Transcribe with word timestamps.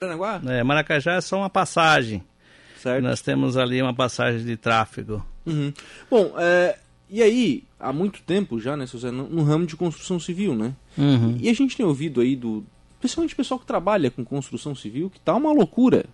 Paranaguá? 0.00 0.40
É, 0.46 0.64
Maracajá 0.64 1.12
é 1.16 1.20
só 1.20 1.36
uma 1.36 1.50
passagem. 1.50 2.24
Certo. 2.78 3.04
Nós 3.04 3.20
temos 3.20 3.58
ali 3.58 3.82
uma 3.82 3.92
passagem 3.92 4.42
de 4.46 4.56
tráfego. 4.56 5.22
Uhum. 5.44 5.70
Bom, 6.10 6.32
é, 6.38 6.78
e 7.10 7.22
aí, 7.22 7.64
há 7.78 7.92
muito 7.92 8.22
tempo 8.22 8.58
já, 8.58 8.78
né, 8.78 8.86
José, 8.86 9.10
no, 9.10 9.28
no 9.28 9.42
ramo 9.42 9.66
de 9.66 9.76
construção 9.76 10.18
civil, 10.18 10.54
né? 10.54 10.74
Uhum. 10.96 11.36
E 11.38 11.50
a 11.50 11.52
gente 11.52 11.76
tem 11.76 11.84
ouvido 11.84 12.22
aí 12.22 12.34
do. 12.34 12.64
Principalmente 12.98 13.34
o 13.34 13.36
pessoal 13.36 13.60
que 13.60 13.66
trabalha 13.66 14.10
com 14.10 14.24
construção 14.24 14.74
civil, 14.74 15.10
que 15.10 15.20
tá 15.20 15.36
uma 15.36 15.52
loucura. 15.52 16.06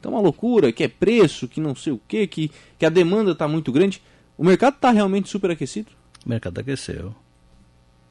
Tá 0.00 0.08
uma 0.08 0.20
loucura, 0.20 0.72
que 0.72 0.84
é 0.84 0.88
preço, 0.88 1.46
que 1.46 1.60
não 1.60 1.74
sei 1.74 1.92
o 1.92 2.00
quê, 2.08 2.26
que, 2.26 2.50
que 2.78 2.86
a 2.86 2.88
demanda 2.88 3.34
tá 3.34 3.46
muito 3.46 3.70
grande. 3.70 4.00
O 4.38 4.42
mercado 4.42 4.78
tá 4.80 4.90
realmente 4.90 5.28
superaquecido? 5.28 5.92
O 6.24 6.28
mercado 6.30 6.58
aqueceu. 6.58 7.14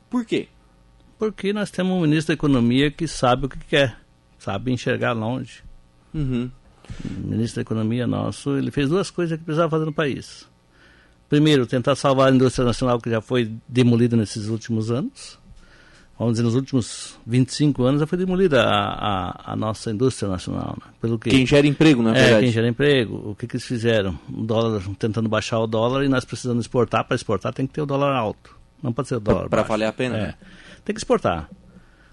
Por 0.07 0.23
quê? 0.23 0.49
Porque 1.17 1.51
nós 1.51 1.71
temos 1.71 1.97
um 1.97 2.01
ministro 2.01 2.27
da 2.27 2.33
Economia 2.35 2.91
que 2.91 3.07
sabe 3.07 3.47
o 3.47 3.49
que 3.49 3.57
quer, 3.57 3.97
sabe 4.39 4.71
enxergar 4.71 5.11
longe. 5.13 5.63
Uhum. 6.13 6.49
O 7.23 7.27
ministro 7.27 7.57
da 7.57 7.61
Economia 7.61 8.07
nosso, 8.07 8.57
ele 8.57 8.71
fez 8.71 8.89
duas 8.89 9.11
coisas 9.11 9.37
que 9.37 9.43
precisava 9.43 9.69
fazer 9.69 9.85
no 9.85 9.93
país. 9.93 10.47
Primeiro, 11.29 11.67
tentar 11.67 11.95
salvar 11.95 12.31
a 12.31 12.35
indústria 12.35 12.65
nacional 12.65 12.99
que 12.99 13.09
já 13.09 13.21
foi 13.21 13.51
demolida 13.67 14.17
nesses 14.17 14.47
últimos 14.47 14.89
anos. 14.89 15.37
Vamos 16.17 16.33
dizer, 16.33 16.43
nos 16.43 16.55
últimos 16.55 17.17
25 17.25 17.83
anos 17.83 18.01
já 18.01 18.07
foi 18.07 18.17
demolida 18.17 18.63
a, 18.63 18.73
a, 19.29 19.53
a 19.53 19.55
nossa 19.55 19.89
indústria 19.91 20.27
nacional. 20.27 20.75
Né? 20.83 20.91
Pelo 20.99 21.17
quê? 21.19 21.29
Quem 21.29 21.45
gera 21.45 21.65
emprego, 21.67 22.01
na 22.01 22.09
É, 22.09 22.13
verdade. 22.23 22.43
quem 22.43 22.51
gera 22.51 22.67
emprego. 22.67 23.29
O 23.29 23.35
que, 23.35 23.47
que 23.47 23.55
eles 23.55 23.65
fizeram? 23.65 24.19
O 24.27 24.41
dólar, 24.43 24.81
tentando 24.97 25.29
baixar 25.29 25.59
o 25.59 25.67
dólar 25.67 26.03
e 26.03 26.09
nós 26.09 26.25
precisando 26.25 26.59
exportar. 26.59 27.05
Para 27.05 27.15
exportar 27.15 27.53
tem 27.53 27.65
que 27.67 27.73
ter 27.73 27.81
o 27.81 27.85
dólar 27.85 28.13
alto. 28.17 28.57
Não 28.83 28.91
pode 28.91 29.07
ser 29.07 29.15
o 29.15 29.19
dólar 29.19 29.47
Para 29.47 29.61
valer 29.61 29.85
a 29.85 29.93
pena. 29.93 30.17
É. 30.17 30.21
né? 30.27 30.33
Tem 30.83 30.93
que 30.93 30.99
exportar. 30.99 31.49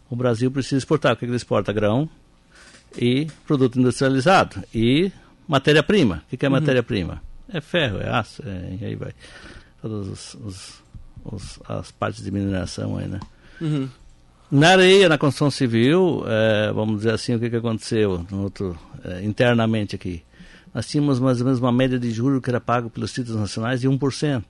O 0.08 0.14
Brasil 0.14 0.50
precisa 0.52 0.76
exportar. 0.78 1.14
O 1.14 1.16
que, 1.16 1.20
que 1.20 1.30
ele 1.30 1.36
exporta? 1.36 1.72
Grão 1.72 2.08
e 2.98 3.26
produto 3.46 3.78
industrializado. 3.78 4.62
E 4.74 5.10
matéria-prima. 5.48 6.22
O 6.26 6.30
que, 6.30 6.36
que 6.36 6.46
é 6.46 6.48
matéria-prima? 6.48 7.22
É 7.48 7.60
ferro, 7.60 7.98
é 8.00 8.08
aço, 8.08 8.42
é, 8.46 8.76
e 8.80 8.84
aí 8.84 8.94
vai. 8.96 9.12
Todas 9.80 10.06
os, 10.08 10.34
os- 10.34 10.82
os- 11.24 11.60
as 11.68 11.90
partes 11.92 12.22
de 12.24 12.30
mineração 12.30 12.96
aí, 12.98 13.06
né? 13.06 13.20
Uhum. 13.60 13.88
Na 14.50 14.70
areia, 14.70 15.08
na 15.08 15.18
construção 15.18 15.50
civil, 15.50 16.22
eh, 16.26 16.70
vamos 16.72 16.98
dizer 16.98 17.12
assim, 17.12 17.34
o 17.34 17.40
que, 17.40 17.50
que 17.50 17.56
aconteceu 17.56 18.24
outro, 18.32 18.78
eh, 19.04 19.22
internamente 19.24 19.96
aqui? 19.96 20.22
Nós 20.72 20.86
tínhamos 20.86 21.18
mais 21.18 21.40
ou 21.40 21.44
menos 21.46 21.58
uma 21.58 21.72
média 21.72 21.98
de 21.98 22.10
juros 22.12 22.40
que 22.40 22.48
era 22.50 22.60
pago 22.60 22.88
pelos 22.90 23.12
títulos 23.12 23.40
nacionais 23.40 23.80
de 23.80 23.88
1%. 23.88 24.44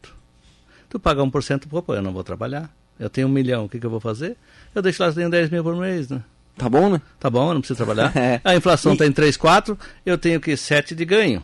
Tu 0.91 0.99
paga 1.01 1.23
1%, 1.23 1.67
pô, 1.67 1.83
pô, 1.83 1.95
eu 1.95 2.03
não 2.03 2.13
vou 2.13 2.23
trabalhar. 2.23 2.71
Eu 2.99 3.09
tenho 3.09 3.27
um 3.27 3.31
milhão, 3.31 3.65
o 3.65 3.69
que, 3.69 3.79
que 3.81 3.87
eu 3.87 3.91
vou 3.91 4.01
fazer? 4.01 4.37
Eu 4.75 4.83
deixo 4.83 5.03
lá, 5.03 5.09
eu 5.09 5.15
tenho 5.15 5.31
10 5.31 5.49
mil 5.51 5.63
por 5.63 5.77
mês, 5.77 6.09
né? 6.11 6.23
Tá 6.57 6.69
bom, 6.69 6.89
né? 6.91 7.01
Tá 7.21 7.29
bom, 7.29 7.49
eu 7.49 7.55
não 7.55 7.61
preciso 7.61 7.77
trabalhar. 7.85 8.13
É. 8.17 8.41
A 8.45 8.55
inflação 8.57 8.93
E- 8.93 8.95
está 8.95 9.07
em 9.07 9.13
3, 9.13 9.37
4, 9.37 9.79
eu 10.05 10.17
tenho 10.17 10.41
que 10.41 10.57
7 10.57 10.95
de 10.95 11.05
ganho. 11.05 11.43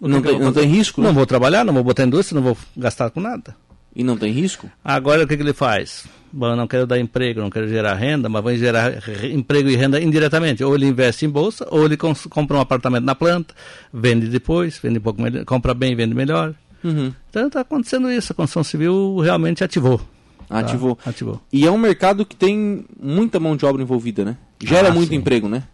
Não 0.00 0.20
tem, 0.20 0.38
não 0.38 0.52
tem 0.52 0.66
risco, 0.68 1.00
né? 1.00 1.06
Não 1.06 1.14
vou 1.14 1.24
trabalhar, 1.24 1.64
não 1.64 1.72
vou 1.72 1.84
botar 1.84 2.04
indústria, 2.04 2.34
não 2.34 2.42
vou 2.42 2.56
gastar 2.76 3.08
com 3.10 3.20
nada. 3.20 3.54
E 3.94 4.02
não 4.02 4.16
tem 4.16 4.32
risco? 4.32 4.68
Agora 4.84 5.22
o 5.22 5.28
que, 5.28 5.36
que 5.36 5.42
ele 5.42 5.52
faz? 5.52 6.04
Bom, 6.32 6.48
eu 6.48 6.56
não 6.56 6.66
quero 6.66 6.86
dar 6.86 6.98
emprego, 6.98 7.40
não 7.40 7.50
quero 7.50 7.68
gerar 7.68 7.94
renda, 7.94 8.28
mas 8.28 8.42
vou 8.42 8.56
gerar 8.56 8.88
re- 8.98 9.32
emprego 9.32 9.68
e 9.68 9.76
renda 9.76 10.00
indiretamente. 10.00 10.64
Ou 10.64 10.74
ele 10.74 10.86
investe 10.86 11.24
em 11.26 11.28
bolsa, 11.28 11.66
ou 11.70 11.84
ele 11.84 11.96
compra 11.96 12.56
um 12.56 12.60
apartamento 12.60 13.04
na 13.04 13.14
planta, 13.14 13.54
vende 13.92 14.26
depois, 14.28 14.78
vende 14.82 14.98
um 14.98 15.02
pouco 15.02 15.20
melhor, 15.22 15.44
compra 15.44 15.72
bem, 15.74 15.94
vende 15.94 16.14
melhor. 16.14 16.54
Uhum. 16.82 17.12
Então 17.30 17.46
está 17.46 17.60
acontecendo 17.60 18.10
isso, 18.10 18.32
a 18.32 18.34
construção 18.34 18.64
civil 18.64 19.18
realmente 19.18 19.62
ativou. 19.62 20.00
Tá? 20.48 20.58
Ativou. 20.58 20.98
Ativou. 21.04 21.40
E 21.52 21.66
é 21.66 21.70
um 21.70 21.78
mercado 21.78 22.24
que 22.26 22.36
tem 22.36 22.84
muita 23.00 23.38
mão 23.40 23.56
de 23.56 23.64
obra 23.66 23.82
envolvida, 23.82 24.24
né? 24.24 24.36
Gera 24.62 24.88
Ah, 24.88 24.92
muito 24.92 25.08
sim. 25.10 25.16
emprego, 25.16 25.48
né? 25.48 25.64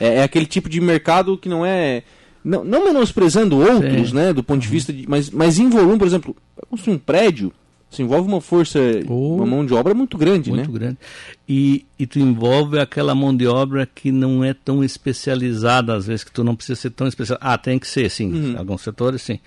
É, 0.00 0.16
é 0.16 0.22
aquele 0.22 0.46
tipo 0.46 0.68
de 0.68 0.80
mercado 0.80 1.36
que 1.38 1.48
não 1.48 1.64
é. 1.64 2.02
Não, 2.44 2.62
não 2.62 2.84
menosprezando 2.84 3.56
outros, 3.58 4.10
Sim. 4.10 4.14
né? 4.16 4.32
Do 4.32 4.42
ponto 4.42 4.60
de 4.60 4.68
vista 4.68 4.92
de. 4.92 5.08
Mas, 5.08 5.30
mas 5.30 5.58
em 5.58 5.70
volume, 5.70 5.98
por 5.98 6.06
exemplo, 6.06 6.36
construir 6.68 6.94
um 6.96 6.98
prédio, 6.98 7.50
se 7.90 8.02
envolve 8.02 8.28
uma 8.28 8.40
força, 8.40 8.78
Oh. 9.08 9.36
uma 9.36 9.46
mão 9.46 9.64
de 9.64 9.72
obra 9.72 9.94
muito 9.94 10.18
grande, 10.18 10.50
Muito 10.50 10.70
né? 10.70 10.78
grande. 10.78 10.98
E, 11.48 11.86
e 11.98 12.06
tu 12.06 12.18
envolve 12.18 12.78
aquela 12.78 13.14
mão 13.14 13.34
de 13.34 13.46
obra 13.46 13.86
que 13.86 14.12
não 14.12 14.44
é 14.44 14.52
tão 14.52 14.84
especializada, 14.84 15.94
às 15.94 16.06
vezes, 16.06 16.22
que 16.24 16.32
tu 16.32 16.44
não 16.44 16.54
precisa 16.54 16.78
ser 16.78 16.90
tão 16.90 17.06
especializado. 17.06 17.50
Ah, 17.50 17.56
tem 17.56 17.78
que 17.78 17.86
ser, 17.88 18.10
sim. 18.10 18.30
Uhum. 18.32 18.52
Em 18.52 18.56
alguns 18.58 18.82
setores, 18.82 19.22
sim. 19.22 19.38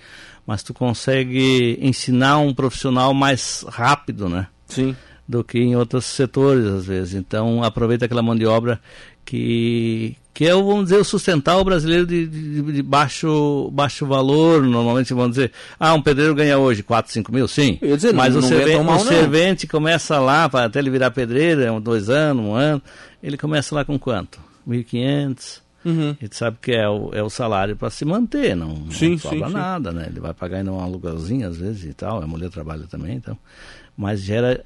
Mas 0.46 0.62
tu 0.64 0.72
consegue 0.74 1.78
ensinar 1.80 2.38
um 2.38 2.52
profissional 2.54 3.12
mais 3.14 3.64
rápido, 3.68 4.28
né? 4.28 4.46
Sim. 4.68 4.94
do 5.26 5.42
que 5.44 5.58
em 5.58 5.74
outros 5.76 6.04
setores, 6.04 6.64
às 6.66 6.84
vezes. 6.86 7.14
Então, 7.14 7.62
aproveita 7.62 8.04
aquela 8.04 8.22
mão 8.22 8.36
de 8.36 8.46
obra 8.46 8.80
que, 9.24 10.16
que 10.32 10.46
é, 10.46 10.52
vamos 10.54 10.84
dizer, 10.84 10.96
o 10.96 11.04
sustentar 11.04 11.58
o 11.58 11.64
brasileiro 11.64 12.06
de, 12.06 12.26
de, 12.26 12.62
de 12.72 12.82
baixo, 12.82 13.70
baixo 13.72 14.06
valor. 14.06 14.62
Normalmente, 14.62 15.12
vamos 15.12 15.30
dizer, 15.36 15.52
ah, 15.78 15.92
um 15.94 16.00
pedreiro 16.02 16.34
ganha 16.34 16.58
hoje 16.58 16.82
4, 16.82 17.12
5 17.12 17.32
mil, 17.32 17.46
sim. 17.46 17.78
Dizer, 17.82 18.08
não- 18.12 18.16
Mas 18.18 18.34
o, 18.36 18.40
não 18.40 18.48
servente, 18.48 18.82
mal, 18.84 19.00
o 19.00 19.04
não. 19.04 19.06
servente 19.06 19.66
começa 19.66 20.18
lá, 20.18 20.44
até 20.44 20.78
ele 20.78 20.90
virar 20.90 21.10
pedreiro, 21.10 21.60
é 21.62 21.70
um, 21.70 21.80
dois 21.80 22.08
anos, 22.08 22.42
um 22.44 22.54
ano, 22.54 22.80
ele 23.22 23.36
começa 23.36 23.74
lá 23.74 23.84
com 23.84 23.98
quanto? 23.98 24.38
1.500. 24.66 25.60
Uhum. 25.88 26.14
E 26.20 26.28
tu 26.28 26.36
sabe 26.36 26.58
que 26.60 26.72
é 26.72 26.86
o, 26.86 27.10
é 27.14 27.22
o 27.22 27.30
salário 27.30 27.74
para 27.74 27.88
se 27.88 28.04
manter, 28.04 28.54
não, 28.54 28.74
não 28.74 28.90
Sim, 28.90 29.16
sobra 29.16 29.38
sim, 29.38 29.46
sim. 29.46 29.52
nada, 29.52 29.90
né? 29.90 30.06
Ele 30.06 30.20
vai 30.20 30.34
pagar 30.34 30.58
ainda 30.58 30.70
um 30.70 30.80
aluguelzinho 30.80 31.48
às 31.48 31.56
vezes 31.56 31.84
e 31.84 31.94
tal, 31.94 32.22
a 32.22 32.26
mulher 32.26 32.50
trabalha 32.50 32.86
também, 32.86 33.16
então. 33.16 33.38
Mas 33.96 34.20
gera, 34.20 34.62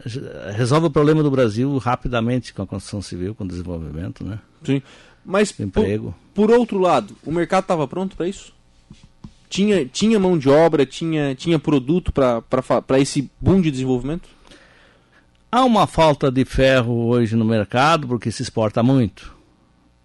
resolve 0.54 0.88
o 0.88 0.90
problema 0.90 1.22
do 1.22 1.30
Brasil 1.30 1.78
rapidamente 1.78 2.52
com 2.52 2.62
a 2.62 2.66
construção 2.66 3.00
civil, 3.00 3.36
com 3.36 3.44
o 3.44 3.48
desenvolvimento, 3.48 4.24
né? 4.24 4.40
Sim. 4.64 4.82
Mas, 5.24 5.52
por, 5.52 5.62
Emprego. 5.62 6.14
por 6.34 6.50
outro 6.50 6.78
lado, 6.78 7.16
o 7.24 7.30
mercado 7.30 7.62
estava 7.62 7.86
pronto 7.86 8.16
para 8.16 8.26
isso? 8.26 8.52
Tinha, 9.48 9.86
tinha 9.86 10.18
mão 10.18 10.36
de 10.36 10.48
obra, 10.48 10.84
tinha, 10.84 11.34
tinha 11.36 11.58
produto 11.58 12.10
para 12.10 12.98
esse 12.98 13.30
boom 13.40 13.60
de 13.60 13.70
desenvolvimento? 13.70 14.28
Há 15.50 15.64
uma 15.64 15.86
falta 15.86 16.32
de 16.32 16.44
ferro 16.44 17.06
hoje 17.06 17.36
no 17.36 17.44
mercado 17.44 18.08
porque 18.08 18.32
se 18.32 18.42
exporta 18.42 18.82
muito. 18.82 19.34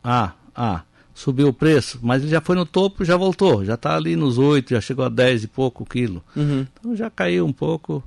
Ah, 0.03 0.33
ah, 0.56 0.83
subiu 1.17 1.47
o 1.47 1.53
preço, 1.53 1.97
mas 2.03 2.22
ele 2.22 2.29
já 2.29 2.39
foi 2.39 2.55
no 2.55 2.63
topo, 2.63 3.03
já 3.03 3.17
voltou, 3.17 3.66
já 3.66 3.73
está 3.73 3.95
ali 3.95 4.16
nos 4.16 4.38
8, 4.38 4.69
já 4.69 4.79
chegou 4.79 5.03
a 5.03 5.09
10 5.09 5.45
e 5.45 5.47
pouco 5.47 5.81
o 5.81 5.85
quilo. 5.85 6.23
Uhum. 6.35 6.67
Então 6.79 6.95
já 6.95 7.09
caiu 7.09 7.44
um 7.44 7.51
pouco. 7.51 8.03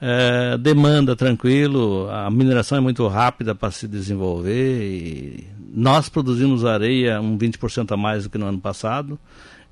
É, 0.00 0.58
demanda 0.58 1.14
tranquilo, 1.14 2.08
a 2.10 2.28
mineração 2.28 2.76
é 2.76 2.80
muito 2.80 3.06
rápida 3.06 3.54
para 3.54 3.70
se 3.70 3.86
desenvolver. 3.86 4.82
E 4.82 5.46
nós 5.72 6.08
produzimos 6.08 6.64
areia 6.64 7.20
um 7.20 7.38
20% 7.38 7.92
a 7.92 7.96
mais 7.96 8.24
do 8.24 8.30
que 8.30 8.36
no 8.36 8.46
ano 8.46 8.58
passado, 8.58 9.16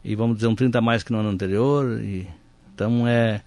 e 0.04 0.14
vamos 0.14 0.36
dizer 0.36 0.46
um 0.46 0.54
30% 0.54 0.76
a 0.76 0.80
mais 0.80 1.02
que 1.02 1.10
no 1.10 1.18
ano 1.18 1.30
anterior. 1.30 2.00
E, 2.00 2.28
então 2.72 3.08
é. 3.08 3.40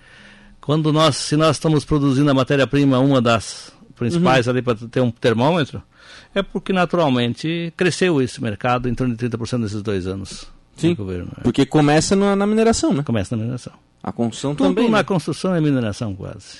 Quando 0.59 0.91
nós, 0.91 1.15
se 1.15 1.37
nós 1.37 1.55
estamos 1.55 1.85
produzindo 1.85 2.29
a 2.29 2.33
matéria-prima, 2.33 2.99
uma 2.99 3.21
das 3.21 3.73
principais 4.05 4.47
ali 4.47 4.61
para 4.61 4.75
ter 4.75 5.01
um 5.01 5.11
termômetro, 5.11 5.81
é 6.33 6.41
porque 6.41 6.73
naturalmente 6.73 7.71
cresceu 7.77 8.21
esse 8.21 8.41
mercado 8.41 8.89
em 8.89 8.95
torno 8.95 9.15
de 9.15 9.29
30% 9.29 9.59
nesses 9.59 9.81
dois 9.81 10.07
anos. 10.07 10.47
Sim. 10.75 10.95
governo, 10.95 11.25
né? 11.25 11.43
Porque 11.43 11.65
começa 11.65 12.15
na, 12.15 12.35
na 12.35 12.47
mineração, 12.47 12.93
né? 12.93 13.03
Começa 13.03 13.35
na 13.35 13.41
mineração. 13.41 13.73
A 14.01 14.11
construção 14.11 14.55
Tudo 14.55 14.69
também. 14.73 14.89
na 14.89 14.97
né? 14.97 15.03
construção 15.03 15.53
é 15.53 15.61
mineração 15.61 16.15
quase. 16.15 16.59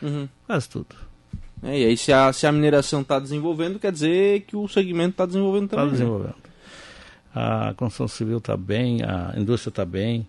Uhum. 0.00 0.26
Quase 0.46 0.68
tudo. 0.68 0.96
É, 1.62 1.78
e 1.78 1.84
aí, 1.84 1.96
se 1.96 2.12
a, 2.12 2.32
se 2.32 2.46
a 2.46 2.52
mineração 2.52 3.02
está 3.02 3.18
desenvolvendo, 3.18 3.78
quer 3.78 3.92
dizer 3.92 4.42
que 4.42 4.56
o 4.56 4.66
segmento 4.68 5.10
está 5.10 5.26
desenvolvendo 5.26 5.64
Está 5.64 5.76
também. 5.76 5.90
né? 5.90 5.98
desenvolvendo. 5.98 6.36
A 7.34 7.74
construção 7.76 8.08
civil 8.08 8.38
está 8.38 8.56
bem, 8.56 9.02
a 9.02 9.34
indústria 9.36 9.70
está 9.70 9.84
bem. 9.84 10.26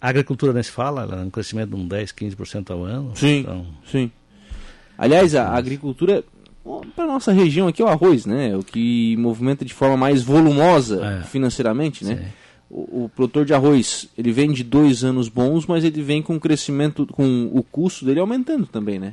A 0.00 0.08
agricultura 0.08 0.52
nem 0.52 0.62
se 0.62 0.70
fala, 0.70 1.02
ela 1.02 1.20
é 1.20 1.24
um 1.24 1.30
crescimento 1.30 1.70
de 1.70 1.76
um 1.76 1.86
10, 1.86 2.12
15% 2.12 2.70
ao 2.70 2.84
ano. 2.84 3.12
Sim. 3.14 3.40
Então, 3.40 3.66
Sim. 3.84 4.10
Aliás, 5.04 5.34
a 5.34 5.48
agricultura, 5.50 6.22
para 6.94 7.06
nossa 7.06 7.32
região 7.32 7.66
aqui, 7.66 7.82
é 7.82 7.84
o 7.84 7.88
arroz, 7.88 8.24
né? 8.24 8.56
O 8.56 8.62
que 8.62 9.16
movimenta 9.16 9.64
de 9.64 9.74
forma 9.74 9.96
mais 9.96 10.22
volumosa 10.22 11.04
É. 11.04 11.24
financeiramente, 11.24 12.04
né? 12.04 12.16
sim. 12.16 12.22
O, 12.70 13.04
o 13.04 13.08
produtor 13.08 13.44
de 13.44 13.52
arroz, 13.52 14.08
ele 14.16 14.30
vem 14.32 14.52
de 14.52 14.62
dois 14.62 15.02
anos 15.02 15.28
bons, 15.28 15.66
mas 15.66 15.82
ele 15.84 16.00
vem 16.02 16.22
com 16.22 16.36
o 16.36 16.40
crescimento, 16.40 17.04
com 17.06 17.50
o 17.52 17.62
custo 17.62 18.04
dele 18.04 18.20
aumentando 18.20 18.64
também, 18.66 18.98
né? 18.98 19.12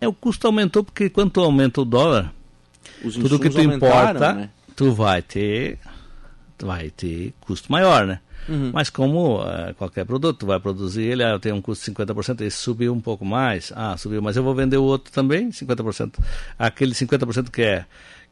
É, 0.00 0.08
o 0.08 0.12
custo 0.12 0.46
aumentou 0.46 0.82
porque 0.84 1.08
quanto 1.08 1.40
aumenta 1.40 1.80
o 1.80 1.84
dólar, 1.84 2.34
Os 3.04 3.14
tudo 3.14 3.38
que 3.38 3.48
tu 3.48 3.60
importa, 3.60 4.32
né? 4.34 4.50
tu 4.76 4.92
vai 4.92 5.22
ter, 5.22 5.78
tu 6.58 6.66
vai 6.66 6.90
ter 6.90 7.32
custo 7.40 7.70
maior, 7.72 8.06
né? 8.06 8.20
Uhum. 8.48 8.70
Mas 8.72 8.88
como 8.88 9.42
eh, 9.44 9.74
qualquer 9.76 10.04
produto, 10.04 10.46
vai 10.46 10.58
produzir 10.58 11.02
ele, 11.02 11.22
ah, 11.22 11.30
eu 11.30 11.40
tenho 11.40 11.56
um 11.56 11.62
custo 11.62 11.84
de 11.84 11.96
50%, 11.96 12.40
ele 12.40 12.50
subiu 12.50 12.92
um 12.92 13.00
pouco 13.00 13.24
mais, 13.24 13.72
ah, 13.76 13.96
subiu, 13.96 14.22
mas 14.22 14.36
eu 14.36 14.42
vou 14.42 14.54
vender 14.54 14.78
o 14.78 14.84
outro 14.84 15.12
também, 15.12 15.50
50%. 15.50 16.14
Aquele 16.58 16.92
50% 16.92 17.50
que 17.50 17.62
é, 17.62 17.84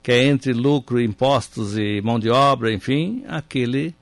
que 0.03 0.13
é 0.13 0.25
entre 0.25 0.53
lucro, 0.53 1.01
impostos 1.01 1.77
e 1.77 2.01
mão 2.03 2.19
de 2.19 2.31
obra, 2.31 2.73
enfim, 2.73 3.25
aquele 3.29 3.95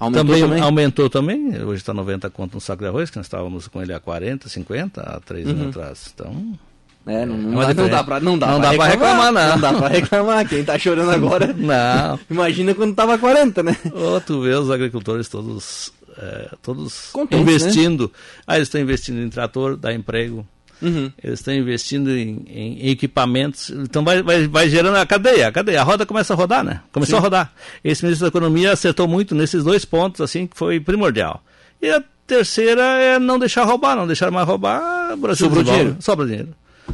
Aumentou 0.00 0.24
também, 0.24 0.40
também? 0.40 0.62
aumentou 0.62 1.10
também. 1.10 1.62
Hoje 1.62 1.82
está 1.82 1.92
90 1.92 2.30
conto 2.30 2.54
no 2.54 2.60
saco 2.60 2.82
de 2.82 2.88
arroz, 2.88 3.10
que 3.10 3.18
nós 3.18 3.26
estávamos 3.26 3.68
com 3.68 3.82
ele 3.82 3.92
a 3.92 4.00
40, 4.00 4.48
50, 4.48 5.02
há 5.02 5.20
três 5.20 5.46
anos 5.46 5.68
atrás. 5.68 6.10
Então, 6.14 6.58
É, 7.06 7.24
não, 7.24 7.36
não, 7.36 7.60
dá, 7.60 7.74
não 7.74 7.88
dá 7.88 8.04
pra, 8.04 8.20
não 8.20 8.38
dá 8.38 8.46
Não 8.48 8.60
pra 8.60 8.70
dá 8.70 8.84
reclamar, 8.86 8.90
reclamar, 8.90 9.32
não. 9.32 9.48
Não 9.54 9.60
dá 9.60 9.72
pra 9.72 9.88
reclamar. 9.88 10.48
Quem 10.48 10.62
tá 10.64 10.78
chorando 10.78 11.10
agora, 11.10 11.52
Não. 11.56 12.18
imagina 12.30 12.74
quando 12.74 12.94
tava 12.94 13.16
40, 13.18 13.62
né? 13.62 13.76
Ô, 13.92 14.20
tu 14.20 14.42
vê 14.42 14.54
os 14.54 14.70
agricultores 14.70 15.26
todos, 15.28 15.92
é, 16.18 16.50
todos 16.62 17.08
Contentes, 17.12 17.40
investindo. 17.40 18.12
Ah, 18.46 18.56
eles 18.56 18.68
estão 18.68 18.80
investindo 18.80 19.18
em 19.20 19.28
trator, 19.30 19.76
dá 19.76 19.92
emprego. 19.94 20.46
Uhum. 20.82 21.10
Eles 21.22 21.40
estão 21.40 21.52
investindo 21.54 22.10
em, 22.10 22.42
em 22.48 22.88
equipamentos. 22.90 23.70
Então 23.70 24.04
vai, 24.04 24.22
vai, 24.22 24.46
vai 24.46 24.68
gerando 24.68 24.96
a 24.96 25.04
cadeia. 25.06 25.48
A 25.48 25.52
cadeia. 25.52 25.80
A 25.80 25.84
roda 25.84 26.06
começa 26.06 26.32
a 26.32 26.36
rodar, 26.36 26.62
né? 26.64 26.80
Começou 26.92 27.16
Sim. 27.16 27.20
a 27.20 27.22
rodar. 27.22 27.52
Esse 27.82 28.02
ministro 28.04 28.24
da 28.26 28.28
Economia 28.28 28.72
acertou 28.72 29.06
muito 29.08 29.34
nesses 29.34 29.64
dois 29.64 29.84
pontos, 29.84 30.20
assim, 30.20 30.46
que 30.46 30.56
foi 30.56 30.80
primordial. 30.80 31.42
E 31.82 31.90
a 31.90 32.02
terceira 32.26 32.82
é 32.82 33.18
não 33.18 33.38
deixar 33.38 33.64
roubar, 33.64 33.96
não 33.96 34.06
deixar 34.06 34.30
mais 34.30 34.46
roubar. 34.46 35.12
O 35.12 35.16
Brasil 35.16 35.46
Sobrou 35.46 35.62
desenvolve. 35.62 35.84
dinheiro. 35.84 36.02
Sobra 36.02 36.26
dinheiro. 36.26 36.48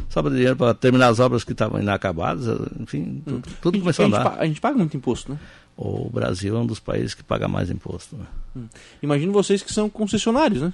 Sobra 0.09 0.31
dinheiro 0.31 0.55
para 0.55 0.73
terminar 0.73 1.07
as 1.07 1.19
obras 1.19 1.43
que 1.43 1.51
estavam 1.51 1.79
inacabadas. 1.81 2.45
Enfim, 2.79 3.21
tudo, 3.25 3.47
tudo 3.61 3.79
começou 3.79 4.03
a 4.03 4.07
a, 4.07 4.11
gente, 4.11 4.19
andar. 4.19 4.39
a 4.41 4.45
gente 4.45 4.61
paga 4.61 4.77
muito 4.77 4.95
imposto, 4.97 5.31
né? 5.31 5.39
O 5.75 6.09
Brasil 6.09 6.55
é 6.55 6.59
um 6.59 6.65
dos 6.65 6.79
países 6.79 7.13
que 7.13 7.23
paga 7.23 7.47
mais 7.47 7.69
imposto. 7.69 8.17
Né? 8.17 8.63
Imagino 9.01 9.31
vocês 9.31 9.61
que 9.61 9.71
são 9.71 9.87
concessionários, 9.89 10.61
né? 10.61 10.73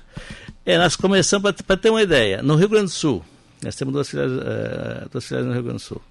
É, 0.66 0.78
nós 0.78 0.96
começamos, 0.96 1.52
para 1.52 1.76
ter 1.78 1.90
uma 1.90 2.02
ideia, 2.02 2.42
no 2.42 2.56
Rio 2.56 2.70
Grande 2.70 2.86
do 2.86 2.92
Sul, 2.92 3.24
nós 3.62 3.76
temos 3.76 3.94
duas 3.94 4.10
filiais, 4.10 4.32
eh, 4.32 5.06
duas 5.12 5.26
filiais 5.26 5.46
no 5.46 5.54
Rio 5.54 5.64
Grande 5.64 5.80
do 5.80 5.82
Sul, 5.86 6.02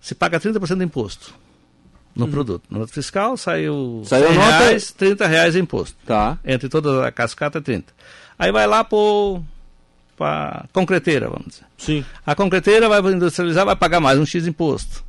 se 0.00 0.14
paga 0.16 0.40
30% 0.40 0.78
de 0.78 0.84
imposto 0.84 1.32
no 2.14 2.26
produto. 2.26 2.64
Na 2.68 2.80
nota 2.80 2.92
fiscal 2.92 3.36
saiu. 3.36 4.02
Saiu 4.04 4.26
100 4.28 4.36
a 4.36 4.40
nota- 4.40 4.58
reais, 4.58 4.90
30 4.92 5.26
reais 5.28 5.52
de 5.54 5.60
imposto. 5.60 5.96
Tá. 6.04 6.38
Entre 6.44 6.68
toda 6.68 7.06
a 7.06 7.12
cascata 7.12 7.58
é 7.58 7.60
30. 7.60 7.92
Aí 8.38 8.50
vai 8.50 8.66
lá 8.66 8.82
para 10.20 10.66
concreteira, 10.70 11.30
vamos 11.30 11.46
dizer. 11.48 11.64
Sim. 11.78 12.04
A 12.26 12.34
concreteira 12.34 12.90
vai 12.90 13.00
industrializar, 13.10 13.64
vai 13.64 13.74
pagar 13.74 14.00
mais 14.00 14.18
um 14.18 14.26
X 14.26 14.46
imposto. 14.46 15.02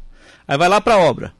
Aí 0.48 0.58
vai 0.58 0.70
lá 0.70 0.80
para 0.80 0.94
a 0.94 0.98
obra. 1.00 1.34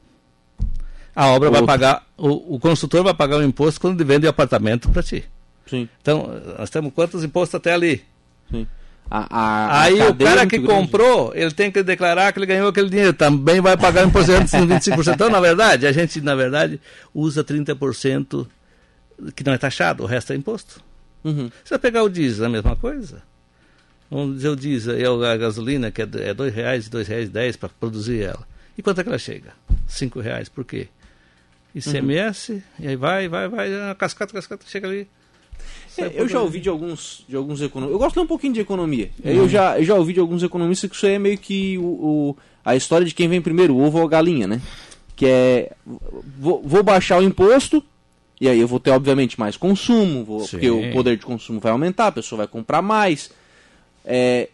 A 1.16 1.28
obra 1.28 1.50
vai 1.50 1.60
Outro. 1.62 1.72
pagar, 1.72 2.06
o, 2.18 2.56
o 2.56 2.60
construtor 2.60 3.02
vai 3.02 3.14
pagar 3.14 3.38
o 3.38 3.42
imposto 3.42 3.80
quando 3.80 3.98
ele 3.98 4.04
vende 4.06 4.26
o 4.26 4.30
apartamento 4.30 4.90
para 4.90 5.02
ti. 5.02 5.24
Sim. 5.66 5.88
Então, 6.02 6.38
nós 6.58 6.68
temos 6.68 6.92
quantos 6.92 7.24
impostos 7.24 7.54
até 7.54 7.72
ali? 7.72 8.02
Sim. 8.50 8.66
A, 9.10 9.18
a- 9.30 9.66
a 9.66 9.82
Aí 9.84 9.94
o 9.94 10.06
cadeia 10.08 10.26
é 10.28 10.30
cara 10.30 10.40
muito 10.42 10.50
que 10.50 10.58
grande. 10.58 10.74
comprou, 10.82 11.32
ele 11.34 11.50
tem 11.52 11.70
que 11.72 11.82
declarar 11.82 12.30
que 12.32 12.38
ele 12.38 12.46
ganhou 12.46 12.68
aquele 12.68 12.90
dinheiro. 12.90 13.14
Também 13.14 13.58
vai 13.62 13.74
pagar 13.76 14.04
imposto 14.06 14.32
de 14.32 14.38
25%. 14.38 15.14
Então, 15.14 15.30
na 15.30 15.40
verdade, 15.40 15.86
a 15.86 15.92
gente, 15.92 16.20
na 16.20 16.34
verdade, 16.34 16.78
usa 17.14 17.42
30% 17.42 18.46
que 19.34 19.42
não 19.44 19.52
é 19.54 19.58
taxado, 19.58 20.02
o 20.02 20.06
resto 20.06 20.32
é 20.32 20.36
imposto. 20.36 20.80
Uhum. 21.24 21.50
Você 21.64 21.78
pegar 21.78 22.02
o 22.02 22.08
diesel, 22.10 22.44
é 22.44 22.48
a 22.48 22.50
mesma 22.50 22.74
coisa. 22.76 23.22
Vamos 24.12 24.44
o 24.44 24.54
diesel 24.56 24.98
e 24.98 25.04
a 25.26 25.36
gasolina, 25.36 25.90
que 25.90 26.02
é 26.02 26.04
é 26.04 26.06
R$ 26.28 26.34
2,00 26.34 26.48
e 26.52 26.60
R$ 26.60 27.26
2,10 27.30 27.56
para 27.56 27.68
produzir 27.70 28.20
ela. 28.22 28.46
E 28.76 28.82
quanto 28.82 29.00
é 29.00 29.02
que 29.04 29.08
ela 29.08 29.18
chega? 29.18 29.52
R$ 29.70 29.76
5,00. 29.88 30.50
Por 30.50 30.64
quê? 30.64 30.88
ICMS, 31.74 32.62
e 32.78 32.86
aí 32.88 32.96
vai, 32.96 33.28
vai, 33.28 33.48
vai, 33.48 33.90
a 33.90 33.94
cascata, 33.94 34.32
cascata, 34.34 34.64
chega 34.68 34.86
ali. 34.86 35.08
É, 35.96 36.20
eu 36.20 36.28
já 36.28 36.40
ouvi 36.40 36.60
de 36.60 36.68
alguns, 36.68 37.24
de 37.28 37.34
alguns 37.36 37.60
economistas. 37.62 37.92
Eu 37.94 37.98
gosto 37.98 38.20
um 38.20 38.26
pouquinho 38.26 38.52
de 38.52 38.60
economia. 38.60 39.10
Eu, 39.24 39.48
já, 39.48 39.78
eu 39.78 39.84
já 39.84 39.94
ouvi 39.94 40.12
de 40.12 40.20
alguns 40.20 40.42
economistas 40.42 40.90
que 40.90 40.96
isso 40.96 41.06
aí 41.06 41.12
é 41.14 41.18
meio 41.18 41.38
que 41.38 41.78
o, 41.78 41.82
o- 41.84 42.36
a 42.64 42.76
história 42.76 43.06
de 43.06 43.14
quem 43.14 43.28
vem 43.28 43.40
primeiro, 43.40 43.74
o 43.74 43.82
ovo 43.82 43.98
ou 43.98 44.04
a 44.04 44.08
galinha, 44.08 44.46
né? 44.46 44.60
Que 45.16 45.26
é. 45.26 45.72
Vou, 46.38 46.62
vou 46.62 46.82
baixar 46.82 47.18
o 47.20 47.22
imposto, 47.22 47.82
e 48.40 48.48
aí 48.48 48.58
eu 48.60 48.68
vou 48.68 48.78
ter, 48.80 48.90
obviamente, 48.90 49.38
mais 49.40 49.56
consumo, 49.56 50.24
vou- 50.24 50.46
porque 50.48 50.70
o 50.70 50.92
poder 50.92 51.16
de 51.16 51.24
consumo 51.24 51.60
vai 51.60 51.72
aumentar, 51.72 52.08
a 52.08 52.12
pessoa 52.12 52.38
vai 52.38 52.46
comprar 52.46 52.82
mais. 52.82 53.30
É, 54.04 54.48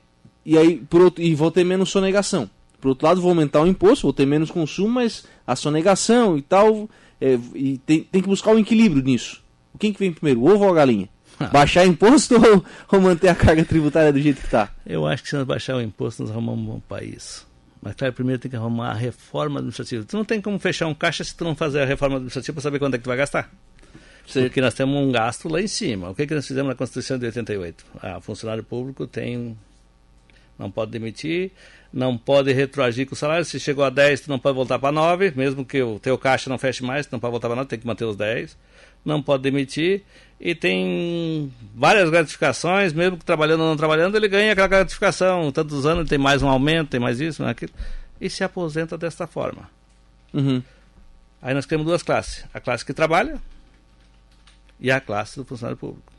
e 0.45 0.56
aí, 0.56 0.77
por 0.77 1.00
outro, 1.00 1.23
e 1.23 1.35
vou 1.35 1.50
ter 1.50 1.65
menos 1.65 1.91
sonegação. 1.91 2.49
Por 2.81 2.89
outro 2.89 3.06
lado, 3.06 3.21
vou 3.21 3.31
aumentar 3.31 3.62
o 3.62 3.67
imposto, 3.67 4.03
vou 4.03 4.12
ter 4.12 4.27
menos 4.27 4.50
consumo, 4.50 4.89
mas 4.89 5.27
a 5.47 5.56
sonegação 5.56 6.39
e 6.39 6.43
tal. 6.43 6.89
é, 7.21 7.39
e 7.55 7.79
tem, 7.79 8.03
tem 8.05 8.23
que 8.23 8.29
buscar 8.29 8.53
um 8.53 8.59
equilíbrio 8.59 9.03
nisso. 9.03 9.43
Quem 9.79 9.93
que 9.93 9.99
vem 9.99 10.12
primeiro, 10.12 10.41
o 10.41 10.50
ovo 10.50 10.65
ou 10.65 10.71
a 10.71 10.75
galinha? 10.75 11.09
Baixar 11.53 11.87
imposto 11.87 12.35
ou, 12.35 12.65
ou 12.91 13.00
manter 13.00 13.29
a 13.29 13.35
carga 13.35 13.65
tributária 13.65 14.12
do 14.12 14.21
jeito 14.21 14.41
que 14.41 14.47
está? 14.47 14.71
Eu 14.85 15.06
acho 15.06 15.23
que 15.23 15.29
se 15.29 15.37
nós 15.37 15.47
baixar 15.47 15.77
o 15.77 15.81
imposto, 15.81 16.23
nós 16.23 16.33
arrumamos 16.33 16.61
um 16.61 16.67
bom 16.67 16.81
país. 16.81 17.47
Mas, 17.81 17.94
claro, 17.94 18.12
primeiro 18.12 18.41
tem 18.41 18.51
que 18.51 18.56
arrumar 18.56 18.91
a 18.91 18.94
reforma 18.94 19.59
administrativa. 19.59 20.05
Tu 20.05 20.17
não 20.17 20.25
tem 20.25 20.41
como 20.41 20.59
fechar 20.59 20.89
um 20.89 20.94
caixa 20.94 21.23
se 21.23 21.37
tu 21.37 21.44
não 21.44 21.55
fazer 21.55 21.83
a 21.83 21.85
reforma 21.85 22.17
administrativa 22.17 22.55
para 22.55 22.62
saber 22.62 22.79
quanto 22.81 22.94
é 22.94 22.99
que 22.99 23.05
tu 23.05 23.09
vai 23.09 23.17
gastar. 23.17 23.51
Porque 24.33 24.61
nós 24.61 24.75
temos 24.75 24.95
um 24.97 25.11
gasto 25.11 25.49
lá 25.49 25.61
em 25.61 25.67
cima. 25.67 26.11
O 26.11 26.15
que, 26.15 26.27
que 26.27 26.35
nós 26.35 26.47
fizemos 26.47 26.69
na 26.69 26.75
Constituição 26.75 27.19
de 27.19 27.27
88? 27.27 27.85
Ah, 28.03 28.21
funcionário 28.21 28.63
público 28.63 29.07
tem. 29.07 29.57
Não 30.59 30.71
pode 30.71 30.91
demitir, 30.91 31.53
não 31.93 32.19
pode 32.19 32.53
retroagir 32.53 33.07
com 33.07 33.15
o 33.15 33.17
salário. 33.17 33.45
Se 33.45 33.61
chegou 33.61 33.85
a 33.85 33.91
10, 33.91 34.23
tu 34.23 34.29
não 34.29 34.39
pode 34.39 34.57
voltar 34.57 34.79
para 34.79 34.91
9, 34.91 35.33
mesmo 35.37 35.65
que 35.65 35.81
o 35.81 35.99
teu 36.01 36.19
caixa 36.19 36.51
não 36.51 36.59
feche 36.59 36.83
mais, 36.83 37.07
tu 37.07 37.13
não 37.13 37.21
pode 37.21 37.31
voltar 37.31 37.49
para 37.49 37.57
9, 37.57 37.69
tem 37.69 37.79
que 37.79 37.87
manter 37.87 38.05
os 38.05 38.17
10. 38.17 38.57
Não 39.05 39.23
pode 39.23 39.45
demitir. 39.45 40.03
E 40.41 40.55
tem 40.55 41.53
várias 41.75 42.11
gratificações, 42.11 42.93
mesmo 42.93 43.17
que 43.17 43.25
trabalhando 43.25 43.61
ou 43.61 43.69
não 43.69 43.77
trabalhando, 43.77 44.17
ele 44.17 44.29
ganha 44.29 44.53
aquela 44.53 44.69
gratificação. 44.69 45.51
Tantos 45.53 45.87
anos, 45.87 46.01
ele 46.01 46.09
tem 46.09 46.19
mais 46.19 46.43
um 46.43 46.49
aumento, 46.49 46.91
tem 46.91 47.01
mais 47.01 47.21
isso, 47.21 47.43
mais 47.43 47.53
aquilo. 47.53 47.73
E 48.21 48.29
se 48.29 48.43
aposenta 48.43 48.99
desta 48.99 49.27
forma. 49.27 49.71
Uhum. 50.35 50.63
Aí 51.41 51.55
nós 51.55 51.67
temos 51.67 51.87
duas 51.87 52.03
classes. 52.03 52.45
A 52.53 52.59
classe 52.59 52.85
que 52.85 52.93
trabalha 52.93 53.41
e 54.81 54.91
a 54.91 55.01
classe 55.01 55.37
do 55.37 55.45
funcionário 55.45 55.77
público. 55.77 56.13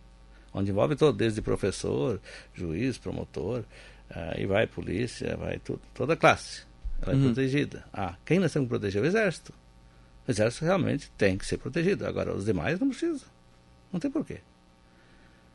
Onde 0.54 0.72
envolve 0.72 0.96
todo, 0.96 1.16
desde 1.16 1.42
professor, 1.42 2.20
juiz, 2.54 2.98
promotor, 2.98 3.64
aí 4.10 4.46
vai 4.46 4.66
polícia, 4.66 5.38
vai 5.38 5.60
tudo, 5.60 5.82
toda 5.94 6.14
a 6.14 6.18
classe. 6.18 6.64
Ela 7.02 7.16
é 7.16 7.22
protegida. 7.22 7.86
Ah, 7.94 8.16
quem 8.26 8.40
nós 8.40 8.52
temos 8.52 8.68
que 8.68 8.70
proteger? 8.70 9.02
O 9.02 9.06
exército. 9.06 9.54
O 10.28 10.32
exército 10.32 10.66
realmente 10.66 11.12
tem 11.18 11.38
que 11.38 11.46
ser 11.46 11.58
protegido. 11.58 12.06
Agora, 12.06 12.34
os 12.34 12.46
demais 12.46 12.80
não 12.80 12.90
precisam. 12.90 13.28
Não 13.92 14.00
tem 14.00 14.12
porquê. 14.12 14.40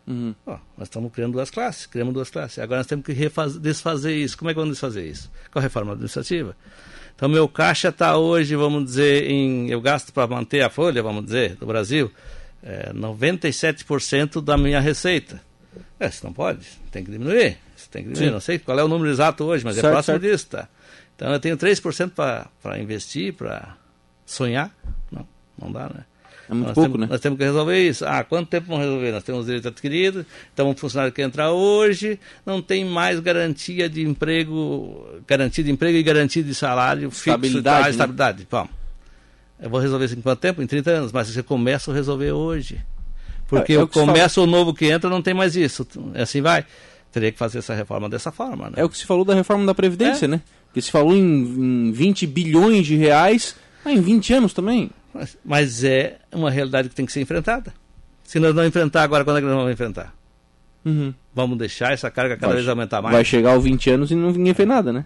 Uhum. 0.07 0.35
Nós 0.47 0.59
estamos 0.83 1.13
criando 1.13 1.33
duas 1.33 1.51
classes, 1.51 1.87
criamos 1.87 2.13
duas 2.15 2.31
classes. 2.31 2.59
Agora 2.59 2.81
nós 2.81 2.87
temos 2.87 3.05
que 3.05 3.15
desfazer 3.61 4.15
isso. 4.17 4.37
Como 4.37 4.51
é 4.51 4.55
que 4.55 4.61
vamos 4.61 4.75
desfazer 4.75 5.07
isso? 5.07 5.31
Com 5.51 5.59
a 5.59 5.63
reforma 5.63 5.93
administrativa. 5.93 6.57
Então, 7.15 7.29
meu 7.29 7.49
caixa 7.49 7.89
está 7.89 8.17
hoje, 8.17 8.57
vamos 8.57 8.85
dizer, 8.85 9.31
em. 9.31 9.71
Eu 9.71 9.81
gasto 9.81 10.13
para 10.13 10.27
manter 10.27 10.63
a 10.63 10.69
folha, 10.69 11.03
vamos 11.03 11.25
dizer, 11.25 11.57
do 11.57 11.67
Brasil, 11.67 12.11
é, 12.65 12.93
97% 12.93 14.43
da 14.43 14.57
minha 14.57 14.81
receita. 14.81 15.41
É, 16.01 16.09
isso 16.09 16.25
não 16.25 16.33
pode, 16.33 16.67
tem 16.91 17.05
que 17.05 17.11
diminuir. 17.11 17.59
Isso 17.77 17.89
tem 17.91 18.03
que 18.03 18.09
diminuir. 18.09 18.29
Sim. 18.29 18.33
Não 18.33 18.41
sei 18.41 18.59
qual 18.59 18.79
é 18.79 18.85
o 18.85 18.89
número 18.89 19.11
exato 19.11 19.45
hoje, 19.45 19.65
mas 19.65 19.75
Certo, 19.75 19.87
é 19.87 19.91
próximo 19.91 20.19
certo. 20.19 20.33
disso, 20.33 20.47
tá? 20.49 20.69
Então, 21.15 21.33
eu 21.33 21.39
tenho 21.39 21.57
3% 21.57 22.11
para 22.63 22.79
investir, 22.79 23.35
para 23.35 23.77
sonhar. 24.27 24.75
Não, 25.13 25.27
não 25.61 25.71
dá, 25.71 25.85
né? 25.85 26.05
É 26.49 26.53
muito 26.53 26.67
nós 26.67 26.75
pouco, 26.75 26.91
temos, 26.91 27.01
né? 27.01 27.07
Nós 27.11 27.21
temos 27.21 27.39
que 27.39 27.45
resolver 27.45 27.89
isso. 27.89 28.05
Ah, 28.05 28.23
quanto 28.25 28.49
tempo 28.49 28.67
vamos 28.67 28.85
resolver? 28.85 29.13
Nós 29.13 29.23
temos 29.23 29.47
direito 29.47 29.69
adquirido, 29.69 30.27
então 30.53 30.69
um 30.69 30.77
funcionário 30.77 31.13
que 31.13 31.23
entra 31.23 31.51
hoje 31.51 32.19
não 32.45 32.61
tem 32.61 32.85
mais 32.85 33.19
garantia 33.21 33.89
de 33.89 34.03
emprego, 34.03 35.07
garantia 35.27 35.65
de 35.65 35.71
emprego 35.71 35.97
e 35.97 36.03
garantia 36.03 36.43
de 36.43 36.55
salário 36.55 37.11
fixo. 37.11 37.31
Estabilidade, 37.31 37.79
tá, 37.79 37.85
né? 37.85 37.91
estabilidade. 37.91 38.49
Bom, 38.51 38.69
eu 39.61 39.71
vou 39.71 39.81
resolver 39.81 40.05
isso 40.07 40.17
em 40.19 40.21
quanto 40.21 40.41
tempo? 40.41 40.63
Em 40.63 40.67
30 40.67 40.91
anos, 40.91 41.13
mas 41.13 41.29
você 41.29 41.43
começa 41.43 41.91
a 41.91 41.95
resolver 41.95 42.33
hoje. 42.33 42.81
Porque 43.47 43.73
É, 43.73 43.77
é 43.77 43.83
o 43.83 43.87
que 43.89 43.99
se 43.99 44.05
começo 44.05 44.43
o 44.43 44.47
novo 44.47 44.73
que 44.75 44.87
entra 44.87 45.09
não 45.11 45.21
tem 45.23 45.35
mais 45.35 45.55
isso. 45.57 45.87
Assim 46.15 46.41
vai. 46.41 46.65
Teria 47.13 47.31
que 47.31 47.39
fazer 47.39 47.59
essa 47.59 47.75
reforma 47.75 48.09
dessa 48.09 48.33
forma, 48.33 48.67
né? 48.71 48.73
É 48.77 48.85
o 48.85 48.89
que 48.89 48.97
se 48.99 49.07
falou 49.07 49.25
da 49.25 49.35
reforma 49.35 49.65
da 49.67 49.75
Previdência, 49.75 50.25
É. 50.25 50.29
né? 50.29 50.41
Porque 50.67 50.83
se 50.83 50.91
falou 50.91 51.15
em, 51.15 51.21
em 51.89 51.93
20 51.93 52.27
bilhões 52.27 52.85
de 52.87 52.97
reais, 52.97 53.55
ah, 53.85 53.93
em 53.93 54.01
20 54.01 54.33
anos 54.35 54.53
também. 54.53 54.91
Mas, 55.13 55.39
mas 55.45 55.85
é 55.85 56.17
uma 56.33 56.51
realidade 56.51 56.89
que 56.89 56.95
tem 56.95 57.07
que 57.07 57.13
ser 57.13 57.21
enfrentada. 57.21 57.73
Se 58.25 58.41
nós 58.41 58.53
não 58.55 58.67
enfrentar 58.67 59.03
agora, 59.05 59.23
quando 59.25 59.37
é 59.37 59.41
que 59.41 59.47
nós 59.47 59.55
vamos 59.57 59.71
enfrentar? 59.73 60.13
Uhum. 60.85 61.15
Vamos 61.33 61.57
deixar 61.57 61.93
essa 61.93 62.11
carga 62.11 62.35
cada 62.37 62.49
Vai- 62.49 62.57
vez 62.57 62.69
aumentar 62.69 63.01
mais? 63.01 63.15
Vai 63.15 63.25
chegar 63.25 63.53
aos 63.53 63.63
20 63.63 63.91
anos 63.91 64.11
e 64.11 64.15
não 64.17 64.33
ninguém 64.33 64.53
fez 64.55 64.69
nada, 64.69 64.93
né? 64.93 65.05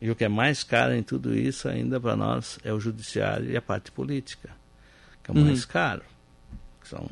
E 0.00 0.10
o 0.10 0.16
que 0.16 0.24
é 0.24 0.28
mais 0.28 0.62
caro 0.64 0.94
em 0.94 1.02
tudo 1.02 1.36
isso 1.36 1.68
ainda 1.68 2.00
para 2.00 2.16
nós 2.16 2.58
é 2.64 2.72
o 2.72 2.80
judiciário 2.80 3.50
e 3.50 3.56
a 3.56 3.60
parte 3.62 3.90
política, 3.92 4.48
que 5.22 5.30
é 5.30 5.34
o 5.34 5.36
Uhum. 5.38 5.44
mais 5.44 5.64
caro. 5.66 6.02
São 6.84 7.06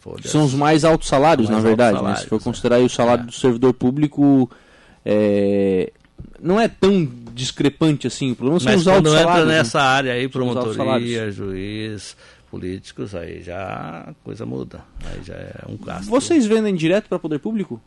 folhas. 0.00 0.30
São 0.30 0.44
os 0.44 0.54
mais 0.54 0.84
altos 0.84 1.08
salários, 1.08 1.48
Mais 1.50 1.62
na 1.62 1.68
verdade. 1.68 1.96
altos 1.98 2.10
né? 2.10 2.16
Se 2.16 2.22
for 2.22 2.28
salários, 2.40 2.44
considerar 2.44 2.76
aí 2.76 2.84
o 2.84 2.88
salário 2.88 3.22
É. 3.24 3.26
do 3.26 3.32
servidor 3.32 3.74
público, 3.74 4.50
é, 5.04 5.92
não 6.40 6.58
é 6.60 6.68
tão 6.68 7.04
discrepante 7.34 8.06
assim. 8.06 8.32
O 8.32 8.36
problema 8.36 8.60
são 8.60 8.72
Mas 8.72 8.80
os 8.80 8.88
altos 8.88 9.02
quando 9.12 9.14
entra 9.14 9.24
salários. 9.24 9.48
né? 9.48 9.58
nessa 9.58 9.80
área 9.82 10.12
aí, 10.14 10.26
promotoria, 10.28 11.30
juiz, 11.30 12.16
políticos, 12.50 13.14
aí 13.14 13.42
já 13.42 14.06
a 14.08 14.14
coisa 14.24 14.46
muda. 14.46 14.80
Aí 15.04 15.22
já 15.22 15.34
é 15.34 15.64
um 15.68 15.76
gasto. 15.76 16.08
Vocês 16.08 16.46
vendem 16.46 16.74
direto 16.74 17.08
para 17.10 17.18
poder 17.18 17.38
público? 17.40 17.78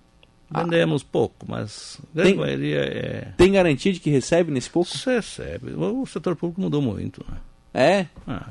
Vendemos 0.51 1.03
pouco, 1.03 1.45
mas 1.47 1.99
a 2.11 2.15
grande 2.15 2.31
Tem- 2.31 2.39
maioria 2.39 2.79
é. 2.79 3.33
Tem 3.37 3.51
garantia 3.51 3.93
de 3.93 3.99
que 3.99 4.09
recebe 4.09 4.51
nesse 4.51 4.69
pouco? 4.69 4.89
Você 4.89 5.15
recebe. 5.15 5.73
O 5.73 6.05
setor 6.05 6.35
público 6.35 6.59
mudou 6.61 6.81
muito, 6.81 7.23
né? 7.29 7.37
É. 7.73 8.05
Ah. 8.27 8.49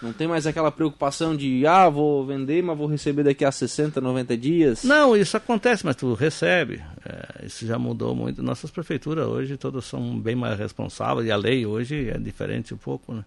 Não 0.00 0.12
tem 0.12 0.28
mais 0.28 0.46
aquela 0.46 0.70
preocupação 0.70 1.34
de, 1.34 1.66
ah, 1.66 1.88
vou 1.88 2.26
vender, 2.26 2.62
mas 2.62 2.76
vou 2.76 2.86
receber 2.86 3.22
daqui 3.22 3.44
a 3.44 3.50
60, 3.50 4.00
90 4.00 4.36
dias. 4.36 4.84
Não, 4.84 5.16
isso 5.16 5.36
acontece, 5.36 5.84
mas 5.86 5.96
tu 5.96 6.12
recebe. 6.12 6.82
É, 7.04 7.46
isso 7.46 7.66
já 7.66 7.78
mudou 7.78 8.14
muito. 8.14 8.42
Nossas 8.42 8.70
prefeituras 8.70 9.26
hoje 9.26 9.56
todas 9.56 9.86
são 9.86 10.18
bem 10.20 10.34
mais 10.34 10.58
responsáveis 10.58 11.26
e 11.26 11.32
a 11.32 11.36
lei 11.36 11.64
hoje 11.64 12.10
é 12.10 12.18
diferente 12.18 12.74
um 12.74 12.76
pouco, 12.76 13.14
né? 13.14 13.24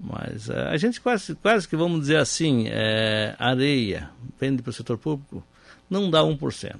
Mas 0.00 0.50
é, 0.50 0.68
a 0.68 0.76
gente 0.76 1.00
quase, 1.00 1.36
quase 1.36 1.68
que, 1.68 1.76
vamos 1.76 2.00
dizer 2.00 2.16
assim, 2.16 2.66
é, 2.68 3.36
areia, 3.38 4.10
vende 4.40 4.60
para 4.60 4.70
o 4.70 4.72
setor 4.72 4.98
público, 4.98 5.44
não 5.88 6.10
dá 6.10 6.20
1%. 6.22 6.74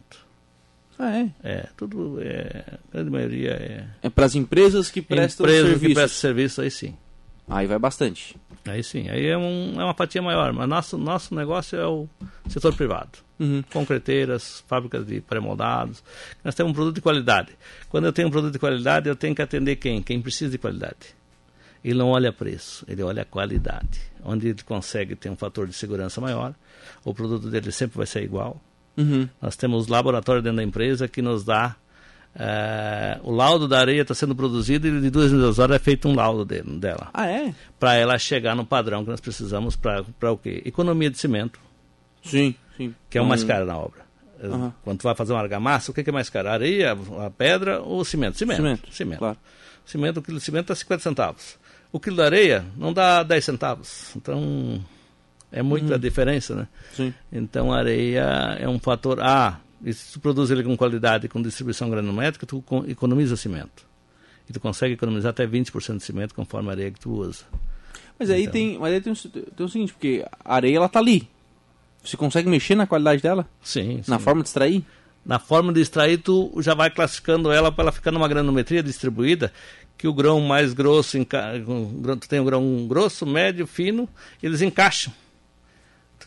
Ah, 0.99 1.17
é? 1.17 1.31
É, 1.43 1.69
tudo, 1.77 2.19
é, 2.21 2.65
a 2.73 2.93
grande 2.93 3.11
maioria 3.11 3.51
é... 3.51 3.87
É 4.03 4.11
para 4.11 4.27
as 4.27 4.35
empresas 4.35 4.91
que 4.91 5.03
prestam 5.03 5.45
Empresas 5.45 5.71
serviço. 5.71 5.89
que 5.89 5.95
prestam 5.95 6.21
serviço, 6.21 6.61
aí 6.61 6.71
sim. 6.71 6.97
Aí 7.49 7.67
vai 7.67 7.79
bastante. 7.79 8.37
Aí 8.65 8.83
sim, 8.83 9.09
aí 9.09 9.27
é, 9.27 9.37
um, 9.37 9.81
é 9.81 9.85
uma 9.85 9.95
fatia 9.95 10.23
maior, 10.23 10.53
mas 10.53 10.69
nosso, 10.69 10.97
nosso 10.97 11.35
negócio 11.35 11.77
é 11.77 11.87
o 11.87 12.09
setor 12.49 12.75
privado. 12.75 13.19
Uhum. 13.41 13.63
Concreteiras, 13.73 14.63
fábricas 14.69 15.05
de 15.05 15.21
pré-moldados. 15.21 16.03
Nós 16.45 16.55
temos 16.55 16.71
um 16.71 16.75
produto 16.75 16.95
de 16.95 17.01
qualidade. 17.01 17.51
Quando 17.89 18.05
eu 18.05 18.13
tenho 18.13 18.29
um 18.29 18.31
produto 18.31 18.53
de 18.53 18.59
qualidade, 18.59 19.09
eu 19.09 19.17
tenho 19.17 19.35
que 19.35 19.43
atender 19.43 19.77
quem? 19.77 20.01
Quem 20.01 20.23
precisa 20.23 20.53
de 20.53 20.59
qualidade. 20.59 21.17
Ele 21.85 21.99
não 21.99 22.11
olha 22.11 22.33
preço, 22.33 22.85
ele 22.87 23.03
olha 23.03 23.23
a 23.23 23.25
qualidade. 23.25 24.01
Onde 24.23 24.49
ele 24.49 24.63
consegue 24.63 25.17
ter 25.17 25.29
um 25.29 25.37
fator 25.37 25.67
de 25.67 25.75
segurança 25.75 26.21
maior, 26.21 26.55
o 27.05 27.13
produto 27.13 27.51
dele 27.51 27.73
sempre 27.73 27.97
vai 27.97 28.07
ser 28.07 28.23
igual. 28.23 28.63
Uhum. 28.97 29.29
Nós 29.41 29.57
temos 29.57 29.87
laboratório 29.89 30.43
dentro 30.43 30.57
da 30.59 30.63
empresa 30.63 31.09
que 31.09 31.23
nos 31.23 31.45
dá 31.45 31.75
eh, 32.35 33.19
o 33.23 33.31
laudo 33.31 33.69
da 33.69 33.79
areia 33.79 34.03
está 34.03 34.15
sendo 34.15 34.35
produzido 34.35 34.87
e 34.89 35.01
de 35.01 35.11
duas 35.11 35.31
em 35.33 35.37
duas 35.37 35.59
horas 35.59 35.77
é 35.77 35.79
feito 35.79 36.09
um 36.09 36.15
laudo 36.15 36.45
dele, 36.45 36.79
dela. 36.79 37.09
Ah, 37.13 37.27
é? 37.27 37.55
Para 37.79 37.95
ela 37.95 38.19
chegar 38.19 38.55
no 38.57 38.65
padrão 38.65 39.05
que 39.05 39.11
nós 39.11 39.21
precisamos 39.21 39.77
para 39.77 40.33
o 40.33 40.37
quê? 40.39 40.63
Economia 40.65 41.11
de 41.11 41.19
cimento, 41.19 41.61
Sim, 42.25 42.55
sim. 42.77 42.95
que 43.11 43.19
é 43.19 43.23
o 43.23 43.27
mais 43.27 43.43
Hum, 43.43 43.47
caro 43.47 43.67
na 43.67 43.77
obra. 43.77 44.03
Aham. 44.43 44.73
Quando 44.83 44.99
tu 44.99 45.03
vai 45.05 45.15
fazer 45.15 45.33
uma 45.33 45.41
argamassa, 45.41 45.91
o 45.91 45.95
que 45.95 46.03
que 46.03 46.11
é 46.11 46.13
mais 46.13 46.29
caro? 46.29 46.49
A 46.49 46.53
areia, 46.53 46.93
a 47.25 47.31
pedra 47.31 47.81
ou 47.81 48.05
cimento? 48.05 48.37
Cimento. 48.39 48.57
Cimento, 48.57 48.93
Cimento. 48.93 49.19
claro. 49.19 49.39
Cimento, 49.85 50.17
o 50.19 50.23
quilo 50.23 50.39
de 50.39 50.45
cimento 50.45 50.65
está 50.65 50.75
50 50.75 51.03
centavos. 51.03 51.59
O 51.93 52.01
quilo 52.01 52.17
da 52.17 52.25
areia 52.25 52.65
não 52.77 52.93
dá 52.93 53.23
10 53.23 53.45
centavos. 53.45 54.17
Então, 54.17 54.83
é 55.53 55.63
muita 55.63 55.99
diferença, 55.99 56.55
né? 56.55 56.69
Sim. 56.95 57.13
Então 57.33 57.73
a 57.73 57.79
areia 57.79 58.57
é 58.59 58.69
um 58.69 58.79
fator. 58.79 59.21
Ah, 59.21 59.61
e 59.85 59.93
se 59.93 60.13
tu 60.15 60.21
produz 60.21 60.51
ele 60.51 60.63
com 60.65 60.77
qualidade, 60.77 61.29
com 61.29 61.41
distribuição 61.43 61.91
granométrica, 61.91 62.47
tu 62.47 62.63
co- 62.63 62.85
economiza 62.89 63.37
cimento. 63.37 63.85
E 64.49 64.53
tu 64.53 64.59
consegue 64.61 64.95
economizar 64.95 65.31
até 65.31 65.47
20% 65.47 65.99
de 65.99 66.03
cimento 66.05 66.35
conforme 66.35 66.69
a 66.69 66.73
areia 66.73 66.91
que 66.91 66.99
tu 67.01 67.11
usa. 67.13 67.45
Mas 68.19 68.31
aí, 68.31 68.43
Então. 68.43 68.53
tem, 68.53 68.79
mas 68.79 68.93
aí 68.93 69.01
tem, 69.01 69.13
o, 69.13 69.17
tem 69.17 69.67
o 69.67 69.69
seguinte, 69.69 69.93
porque 69.93 70.25
a 70.45 70.55
areia 70.55 70.77
ela 70.77 70.89
tá 70.89 70.99
ali. 70.99 71.29
Você 72.05 72.17
consegue 72.17 72.49
mexer 72.49 72.75
na 72.75 72.87
qualidade 72.87 73.23
dela? 73.23 73.49
Sim, 73.63 74.03
Na 74.09 74.19
sim. 74.19 74.25
forma 74.25 74.43
de 74.43 74.49
extrair? 74.49 74.85
Na 75.25 75.39
forma 75.39 75.73
de 75.73 75.81
extrair, 75.81 76.19
tu 76.19 76.53
já 76.61 76.75
vai 76.75 76.91
classificando 76.91 77.53
ela 77.53 77.71
para 77.71 77.85
ela 77.85 77.93
ficar 77.93 78.11
numa 78.11 78.27
granometria 78.27 78.83
distribuída, 78.83 79.53
que 79.97 80.09
o 80.09 80.13
grão 80.13 80.41
mais 80.41 80.73
grosso, 80.75 81.17
tu 81.25 82.29
tem 82.29 82.41
o 82.41 82.45
grão 82.45 82.87
grosso, 82.89 83.25
médio, 83.25 83.67
fino, 83.69 84.09
eles 84.43 84.61
encaixam. 84.63 85.13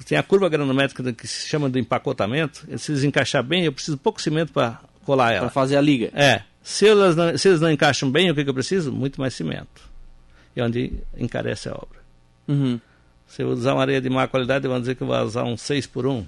Tem 0.04 0.18
a 0.18 0.24
curva 0.24 0.50
granométrica 0.50 1.14
que 1.14 1.28
se 1.28 1.48
chama 1.48 1.70
de 1.70 1.80
empacotamento, 1.80 2.66
se 2.78 2.92
eles 2.92 3.04
encaixar 3.04 3.44
bem, 3.44 3.66
eu 3.66 3.72
preciso 3.72 3.98
pouco 3.98 4.22
cimento 4.22 4.52
para 4.52 4.80
colar 5.06 5.32
ela. 5.32 5.42
Pra 5.42 5.50
fazer 5.50 5.78
a 5.78 5.82
liga. 5.82 6.12
É. 6.14 6.42
Se, 6.62 6.88
elas 6.88 7.16
não, 7.16 7.38
se 7.38 7.48
eles 7.48 7.62
não 7.62 7.72
encaixam 7.72 8.10
bem, 8.10 8.30
o 8.30 8.36
que, 8.36 8.44
que 8.44 8.50
eu 8.50 8.54
preciso? 8.54 8.92
Muito 8.92 9.22
mais 9.22 9.34
cimento. 9.34 9.90
E 10.56 10.62
onde 10.62 10.94
encarece 11.18 11.70
a 11.70 11.74
obra. 11.74 12.00
Uhum. 12.48 12.80
Se 13.28 13.42
eu 13.42 13.50
usar 13.50 13.74
uma 13.74 13.82
areia 13.82 14.02
de 14.02 14.10
má 14.10 14.28
qualidade, 14.28 14.68
vamos 14.68 14.84
dizer 14.84 14.96
que 14.96 15.04
eu 15.04 15.08
vou 15.08 15.20
usar 15.22 15.44
um 15.44 15.58
6 15.58 15.88
por 15.88 16.06
1. 16.06 16.25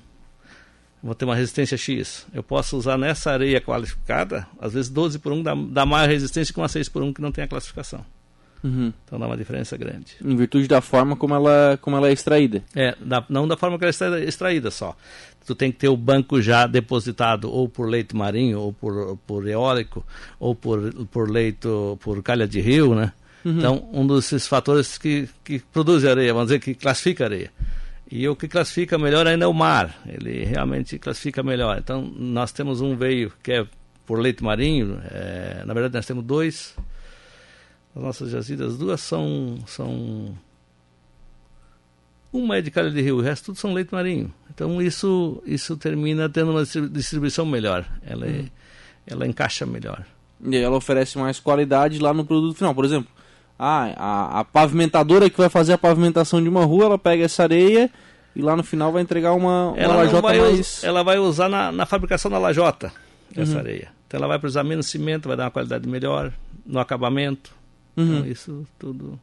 Vou 1.01 1.15
ter 1.15 1.25
uma 1.25 1.35
resistência 1.35 1.77
X. 1.77 2.25
Eu 2.33 2.43
posso 2.43 2.77
usar 2.77 2.97
nessa 2.97 3.31
areia 3.31 3.61
qualificada, 3.61 4.47
às 4.59 4.73
vezes 4.73 4.89
12 4.89 5.19
por 5.19 5.31
1 5.31 5.43
dá, 5.43 5.55
dá 5.55 5.85
mais 5.85 6.07
resistência 6.09 6.53
que 6.53 6.59
uma 6.59 6.67
6 6.67 6.89
por 6.89 7.03
1 7.03 7.13
que 7.13 7.21
não 7.21 7.31
tem 7.31 7.43
a 7.43 7.47
classificação. 7.47 8.05
Uhum. 8.67 8.93
Então 9.05 9.19
dá 9.19 9.25
uma 9.27 9.37
diferença 9.37 9.75
grande. 9.77 10.15
Em 10.23 10.35
virtude 10.35 10.67
da 10.67 10.81
forma 10.81 11.15
como 11.15 11.33
ela, 11.33 11.77
como 11.81 11.95
ela 11.97 12.09
é 12.09 12.11
extraída. 12.11 12.63
É, 12.75 12.95
da- 12.99 13.25
não 13.29 13.47
da 13.47 13.55
forma 13.57 13.77
que 13.77 13.83
ela 13.85 13.89
está 13.91 14.19
extraída 14.19 14.69
só. 14.71 14.95
Tu 15.45 15.55
tem 15.55 15.71
que 15.71 15.77
ter 15.77 15.87
o 15.87 15.95
banco 15.95 16.41
já 16.41 16.67
depositado 16.67 17.49
ou 17.49 17.69
por 17.69 17.87
leito 17.87 18.17
marinho, 18.17 18.59
ou 18.59 18.73
por, 18.73 19.17
por 19.25 19.47
eólico, 19.47 20.05
ou 20.39 20.53
por, 20.53 20.91
por 21.05 21.29
leito, 21.29 21.97
por 22.01 22.21
calha 22.21 22.45
de 22.47 22.59
rio, 22.59 22.93
né? 22.93 23.13
Então, 23.45 23.87
um 23.93 24.05
desses 24.05 24.45
fatores 24.45 24.97
que, 24.97 25.29
que 25.45 25.59
produz 25.59 26.03
areia, 26.03 26.33
vamos 26.33 26.49
dizer, 26.49 26.59
que 26.59 26.75
classifica 26.75 27.23
areia. 27.23 27.49
E 28.11 28.27
o 28.27 28.35
que 28.35 28.45
classifica 28.45 28.97
melhor 28.97 29.25
ainda 29.25 29.45
é 29.45 29.47
o 29.47 29.53
mar. 29.53 30.01
Ele 30.05 30.43
realmente 30.43 30.99
classifica 30.99 31.41
melhor. 31.41 31.77
Então, 31.77 32.01
nós 32.17 32.51
temos 32.51 32.81
um 32.81 32.97
veio 32.97 33.31
que 33.41 33.53
é 33.53 33.65
por 34.05 34.19
leito 34.19 34.43
marinho. 34.43 34.99
é, 35.11 35.63
na 35.65 35.73
verdade, 35.73 35.93
nós 35.95 36.05
temos 36.05 36.25
dois. 36.25 36.75
As 37.97 38.03
nossas 38.03 38.29
jazidas, 38.29 38.77
duas 38.77 39.01
são, 39.01 39.57
são 39.65 40.37
uma 42.31 42.57
é 42.57 42.61
de 42.61 42.69
calha 42.69 42.91
de 42.91 43.01
rio, 43.01 43.17
o 43.17 43.21
resto 43.21 43.45
tudo 43.47 43.57
são 43.57 43.73
leite 43.73 43.91
marinho. 43.91 44.31
Então 44.53 44.79
isso, 44.81 45.41
isso 45.45 45.75
termina 45.75 46.29
tendo 46.29 46.51
uma 46.51 46.61
distri- 46.61 46.87
distribuição 46.89 47.45
melhor. 47.45 47.85
Ela, 48.05 48.27
é- 48.27 48.45
ela 49.07 49.25
encaixa 49.25 49.65
melhor. 49.65 50.05
E 50.43 50.55
ela 50.55 50.77
oferece 50.77 51.17
mais 51.17 51.39
qualidade 51.39 51.97
lá 51.97 52.13
no 52.13 52.23
produto 52.23 52.55
final. 52.55 52.75
Por 52.75 52.85
exemplo, 52.85 53.09
ah, 53.57 53.93
a, 53.97 54.39
a 54.41 54.43
pavimentadora 54.43 55.29
que 55.29 55.37
vai 55.37 55.49
fazer 55.49 55.73
a 55.73 55.77
pavimentação 55.77 56.41
de 56.41 56.47
uma 56.47 56.63
rua, 56.63 56.85
ela 56.85 56.97
pega 56.99 57.23
essa 57.23 57.41
areia 57.41 57.89
e 58.35 58.41
lá 58.43 58.55
no 58.55 58.63
final 58.63 58.91
vai 58.91 59.01
entregar 59.01 59.33
uma, 59.33 59.69
uma 59.69 59.77
Ela, 59.77 59.95
lajota 59.95 60.21
vai, 60.21 60.39
mais... 60.39 60.83
ela 60.83 61.03
vai 61.03 61.17
usar 61.17 61.49
na, 61.49 61.71
na 61.71 61.85
fabricação 61.87 62.29
da 62.29 62.37
lajota 62.37 62.91
essa 63.35 63.57
areia. 63.57 63.89
Então 64.05 64.19
ela 64.19 64.27
vai 64.27 64.37
precisar 64.37 64.63
menos 64.63 64.85
cimento, 64.85 65.27
vai 65.27 65.35
dar 65.35 65.45
uma 65.45 65.51
qualidade 65.51 65.89
melhor 65.89 66.31
no 66.63 66.79
acabamento. 66.79 67.57
Uhum. 67.97 68.19
Então 68.19 68.27
isso 68.27 68.67
tudo. 68.77 69.19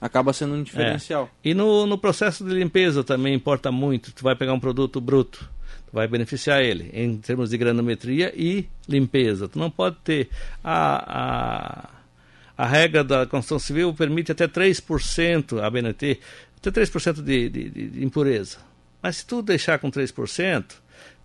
Acaba 0.00 0.32
sendo 0.32 0.54
um 0.54 0.62
diferencial. 0.62 1.30
E 1.44 1.54
no, 1.54 1.86
no 1.86 1.96
processo 1.96 2.44
de 2.44 2.52
limpeza 2.52 3.04
também 3.04 3.34
importa 3.34 3.70
muito. 3.70 4.12
Tu 4.12 4.22
vai 4.22 4.34
pegar 4.34 4.52
um 4.52 4.60
produto 4.60 5.00
bruto, 5.00 5.48
tu 5.86 5.92
vai 5.92 6.08
beneficiar 6.08 6.62
ele 6.62 6.90
em 6.92 7.18
termos 7.18 7.50
de 7.50 7.58
granometria 7.58 8.32
e 8.34 8.66
limpeza. 8.88 9.46
Tu 9.46 9.58
não 9.58 9.70
pode 9.70 9.96
ter 10.02 10.28
a, 10.64 11.84
a, 12.56 12.64
a 12.64 12.66
regra 12.66 13.04
da 13.04 13.26
construção 13.26 13.58
civil 13.58 13.92
permite 13.92 14.32
até 14.32 14.48
3% 14.48 15.62
a 15.62 15.70
BNT, 15.70 16.18
até 16.56 16.70
3% 16.70 17.22
de, 17.22 17.48
de, 17.50 17.68
de, 17.68 17.88
de 17.90 18.04
impureza. 18.04 18.58
Mas 19.02 19.18
se 19.18 19.26
tu 19.26 19.42
deixar 19.42 19.78
com 19.78 19.90
3%, 19.90 20.64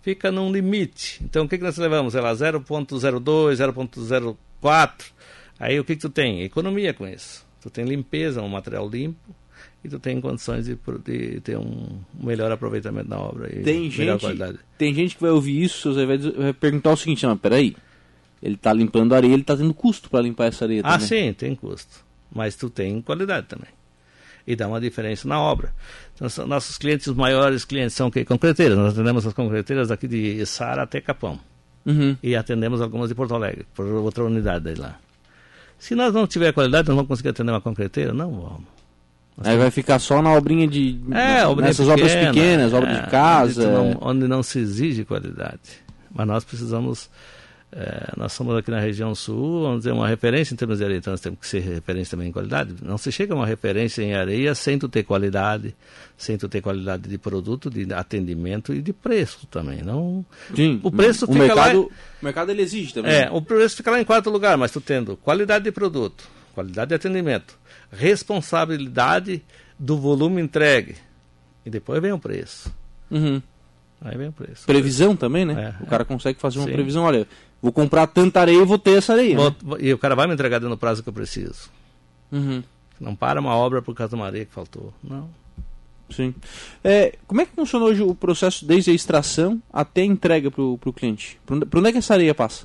fica 0.02 0.30
num 0.30 0.52
limite. 0.52 1.22
Então 1.24 1.44
o 1.46 1.48
que, 1.48 1.58
que 1.58 1.64
nós 1.64 1.76
levamos? 1.78 2.14
Ela 2.14 2.32
0.02, 2.32 3.56
0.04. 4.62 5.15
Aí 5.58 5.78
o 5.80 5.84
que, 5.84 5.94
que 5.96 6.02
tu 6.02 6.10
tem? 6.10 6.42
Economia 6.42 6.92
com 6.92 7.06
isso. 7.06 7.44
Tu 7.62 7.70
tem 7.70 7.84
limpeza, 7.84 8.42
um 8.42 8.48
material 8.48 8.88
limpo 8.88 9.34
e 9.82 9.88
tu 9.88 9.98
tem 9.98 10.20
condições 10.20 10.66
de, 10.66 10.78
de 11.04 11.40
ter 11.40 11.56
um 11.58 11.98
melhor 12.18 12.50
aproveitamento 12.52 13.08
da 13.08 13.18
obra 13.18 13.48
e 13.54 13.62
Tem 13.62 13.90
gente, 13.90 14.20
qualidade. 14.20 14.58
tem 14.76 14.92
gente 14.94 15.14
que 15.16 15.22
vai 15.22 15.30
ouvir 15.30 15.62
isso, 15.62 15.92
você 15.94 16.04
vai, 16.06 16.18
vai 16.18 16.52
perguntar 16.52 16.92
o 16.92 16.96
seguinte, 16.96 17.24
não, 17.26 17.36
peraí, 17.36 17.74
ele 18.42 18.56
tá 18.56 18.72
limpando 18.72 19.14
areia, 19.14 19.32
ele 19.32 19.42
tá 19.44 19.56
tendo 19.56 19.72
custo 19.72 20.10
para 20.10 20.20
limpar 20.22 20.46
essa 20.46 20.64
areia 20.64 20.82
Ah, 20.84 20.92
também. 20.98 21.06
sim, 21.06 21.32
tem 21.32 21.54
custo. 21.54 22.04
Mas 22.32 22.54
tu 22.54 22.68
tem 22.68 23.00
qualidade 23.00 23.46
também. 23.46 23.68
E 24.46 24.54
dá 24.54 24.68
uma 24.68 24.80
diferença 24.80 25.26
na 25.26 25.40
obra. 25.40 25.74
Então, 26.14 26.46
nossos 26.46 26.76
clientes, 26.78 27.06
os 27.08 27.16
maiores 27.16 27.64
clientes 27.64 27.94
são 27.96 28.10
que 28.10 28.24
concreteiras. 28.24 28.76
Nós 28.78 28.92
atendemos 28.92 29.26
as 29.26 29.32
concreteiras 29.32 29.88
daqui 29.88 30.06
de 30.06 30.44
Sara 30.46 30.82
até 30.82 31.00
Capão. 31.00 31.40
Uhum. 31.84 32.16
E 32.22 32.36
atendemos 32.36 32.80
algumas 32.80 33.08
de 33.08 33.14
Porto 33.14 33.34
Alegre, 33.34 33.66
por 33.74 33.86
outra 33.86 34.22
unidade 34.24 34.74
lá. 34.74 35.00
Se 35.78 35.94
nós 35.94 36.12
não 36.12 36.26
tiver 36.26 36.52
qualidade, 36.52 36.88
nós 36.88 36.96
vamos 36.96 37.08
conseguir 37.08 37.30
atender 37.30 37.52
uma 37.52 37.60
concreteira? 37.60 38.12
Não 38.12 38.30
vamos. 38.30 38.76
Aí 39.44 39.58
vai 39.58 39.70
ficar 39.70 39.98
só 39.98 40.22
na 40.22 40.32
obrinha 40.32 40.66
de... 40.66 40.98
É, 41.12 41.46
obrinha 41.46 41.68
nessas 41.68 41.88
obras 41.88 42.10
pequena, 42.10 42.32
pequenas, 42.32 42.72
obras 42.72 42.96
é, 42.96 43.02
de 43.02 43.10
casa. 43.10 43.68
Onde 43.68 43.94
não, 43.94 43.98
onde 44.00 44.28
não 44.28 44.42
se 44.42 44.58
exige 44.58 45.04
qualidade. 45.04 45.84
Mas 46.14 46.26
nós 46.26 46.44
precisamos. 46.44 47.10
É, 47.78 48.12
nós 48.16 48.32
somos 48.32 48.56
aqui 48.56 48.70
na 48.70 48.80
região 48.80 49.14
sul, 49.14 49.60
vamos 49.64 49.78
dizer, 49.80 49.92
uma 49.92 50.08
referência 50.08 50.54
em 50.54 50.56
termos 50.56 50.78
de 50.78 50.84
areia, 50.84 50.96
então 50.96 51.10
nós 51.12 51.20
temos 51.20 51.38
que 51.38 51.46
ser 51.46 51.60
referência 51.60 52.12
também 52.12 52.28
em 52.28 52.32
qualidade. 52.32 52.74
Não 52.82 52.96
se 52.96 53.12
chega 53.12 53.34
a 53.34 53.36
uma 53.36 53.44
referência 53.46 54.00
em 54.02 54.14
areia 54.14 54.54
sem 54.54 54.78
tu 54.78 54.88
ter 54.88 55.02
qualidade, 55.02 55.76
sem 56.16 56.38
tu 56.38 56.48
ter 56.48 56.62
qualidade 56.62 57.06
de 57.06 57.18
produto, 57.18 57.68
de 57.68 57.92
atendimento 57.92 58.72
e 58.72 58.80
de 58.80 58.94
preço 58.94 59.46
também. 59.48 59.82
Não, 59.82 60.24
Sim, 60.54 60.80
o 60.82 60.90
preço 60.90 61.26
o 61.26 61.32
fica 61.32 61.54
lá- 61.54 61.64
mercado, 61.66 61.80
O 61.82 62.24
mercado 62.24 62.50
ele 62.50 62.62
exige 62.62 62.94
também. 62.94 63.12
é, 63.12 63.30
o 63.30 63.42
preço 63.42 63.76
fica 63.76 63.90
lá 63.90 64.00
em 64.00 64.04
quarto 64.04 64.30
lugar, 64.30 64.56
mas 64.56 64.70
tu 64.70 64.80
tendo 64.80 65.14
qualidade 65.18 65.64
de 65.64 65.70
produto, 65.72 66.26
qualidade 66.54 66.88
de 66.88 66.94
atendimento, 66.94 67.58
responsabilidade 67.92 69.42
do 69.78 69.96
volume 69.98 70.40
entregue. 70.40 70.96
E 71.64 71.70
depois 71.70 72.00
vem 72.00 72.12
o 72.12 72.18
preço. 72.18 72.72
Uhum. 73.10 73.42
Aí 74.00 74.16
vem 74.16 74.28
o 74.28 74.32
preço. 74.32 74.66
Previsão 74.66 75.16
também, 75.16 75.44
né? 75.44 75.74
É, 75.80 75.82
o 75.82 75.86
cara 75.86 76.04
consegue 76.04 76.38
fazer 76.38 76.58
uma 76.58 76.66
Sim. 76.66 76.72
previsão, 76.74 77.02
olha, 77.04 77.26
vou 77.62 77.72
comprar 77.72 78.06
tanta 78.06 78.40
areia 78.40 78.60
e 78.62 78.64
vou 78.64 78.78
ter 78.78 78.98
essa 78.98 79.12
areia. 79.12 79.36
né? 79.36 79.54
Vou- 79.62 79.78
E 79.80 79.92
o 79.92 79.98
cara 79.98 80.14
vai 80.14 80.26
me 80.26 80.34
entregar 80.34 80.58
dentro 80.58 80.74
do 80.74 80.78
prazo 80.78 81.02
que 81.02 81.08
eu 81.08 81.12
preciso. 81.12 81.70
Uhum. 82.32 82.62
Não 83.00 83.14
para 83.14 83.40
uma 83.40 83.54
obra 83.54 83.82
por 83.82 83.94
causa 83.94 84.10
de 84.10 84.14
uma 84.20 84.26
areia 84.26 84.44
que 84.44 84.52
faltou. 84.52 84.92
Não. 85.02 85.28
Sim. 86.08 86.34
É, 86.84 87.16
como 87.26 87.40
é 87.40 87.46
que 87.46 87.52
funciona 87.54 87.84
hoje 87.84 88.02
o 88.02 88.14
processo 88.14 88.64
desde 88.64 88.90
a 88.90 88.94
extração 88.94 89.60
até 89.72 90.02
a 90.02 90.04
entrega 90.04 90.50
para 90.50 90.62
o 90.62 90.78
cliente? 90.94 91.38
Para 91.44 91.56
onde 91.80 91.88
é 91.88 91.92
que 91.92 91.98
essa 91.98 92.14
areia 92.14 92.34
passa? 92.34 92.64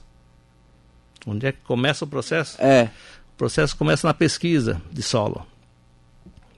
Onde 1.25 1.47
é 1.47 1.51
que 1.51 1.59
começa 1.63 2.05
o 2.05 2.07
processo? 2.07 2.61
É. 2.61 2.89
O 3.33 3.37
processo 3.37 3.75
começa 3.75 4.07
na 4.07 4.13
pesquisa 4.13 4.79
de 4.91 5.01
solo. 5.01 5.45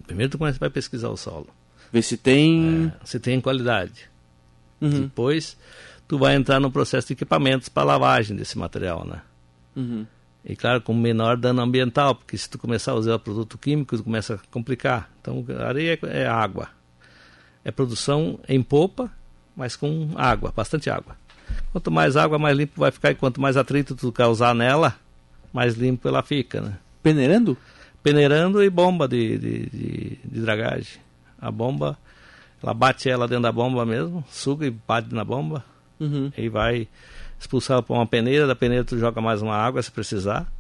Primeiro 0.06 0.32
tu 0.32 0.38
começa, 0.38 0.60
vai 0.60 0.70
pesquisar 0.70 1.10
o 1.10 1.16
solo. 1.18 1.48
Ver 1.92 2.02
se 2.02 2.18
tem... 2.18 2.92
É, 3.02 3.06
se 3.06 3.20
tem 3.20 3.40
qualidade. 3.40 4.10
Uhum. 4.82 5.02
Depois 5.04 5.58
tu 6.14 6.20
vai 6.20 6.36
entrar 6.36 6.60
no 6.60 6.70
processo 6.70 7.08
de 7.08 7.14
equipamentos 7.14 7.70
para 7.70 7.86
lavagem 7.86 8.38
desse 8.38 8.56
material, 8.56 9.04
né? 9.04 9.22
Uhum. 9.76 10.06
E 10.46 10.56
claro, 10.56 10.80
com 10.80 10.94
menor 10.94 11.38
dano 11.38 11.60
ambiental, 11.60 12.14
porque 12.14 12.38
se 12.38 12.48
tu 12.48 12.60
começar 12.60 12.92
a 12.92 12.96
usar 12.96 13.18
produto 13.18 13.58
químico, 13.58 13.98
tu 13.98 14.04
começa 14.04 14.36
a 14.36 14.38
complicar. 14.52 15.10
Então, 15.20 15.44
areia 15.68 15.98
é 16.04 16.28
água. 16.28 16.70
É 17.66 17.72
produção 17.72 18.40
em 18.48 18.62
popa, 18.62 19.12
mas 19.56 19.76
com 19.76 20.12
água, 20.16 20.54
bastante 20.56 20.88
água. 20.88 21.18
Quanto 21.72 21.90
mais 21.90 22.16
água, 22.16 22.38
mais 22.38 22.56
limpo 22.56 22.80
vai 22.80 22.92
ficar, 22.92 23.10
e 23.10 23.16
quanto 23.16 23.42
mais 23.42 23.58
atrito 23.58 23.96
tu 23.96 24.12
causar 24.12 24.54
nela, 24.54 24.96
mais 25.52 25.74
limpo 25.74 26.08
ela 26.08 26.22
fica, 26.22 26.62
né? 26.62 26.78
Peneirando? 27.02 27.58
Peneirando 28.04 28.62
e 28.62 28.70
bomba 28.70 29.08
de, 29.08 29.36
de, 29.40 29.66
de, 29.66 30.20
de 30.24 30.42
dragagem. 30.42 31.02
A 31.42 31.50
bomba, 31.50 31.98
ela 32.62 32.76
bate 32.76 33.10
ela 33.10 33.28
dentro 33.28 33.42
da 33.42 33.52
bomba 33.52 33.84
mesmo, 33.84 34.24
suga 34.30 34.68
e 34.68 34.70
bate 34.70 35.12
na 35.12 35.24
bomba, 35.24 35.66
Uhum. 36.00 36.32
e 36.38 36.50
vai 36.50 36.88
expulsar 37.40 37.82
para 37.84 37.96
uma 37.96 38.06
peneira, 38.06 38.48
da 38.48 38.56
peneira 38.56 38.84
tu 38.84 38.98
joga 38.98 39.22
mais 39.22 39.42
uma 39.42 39.56
água 39.56 39.82
se 39.82 39.92
precisar. 39.92 40.52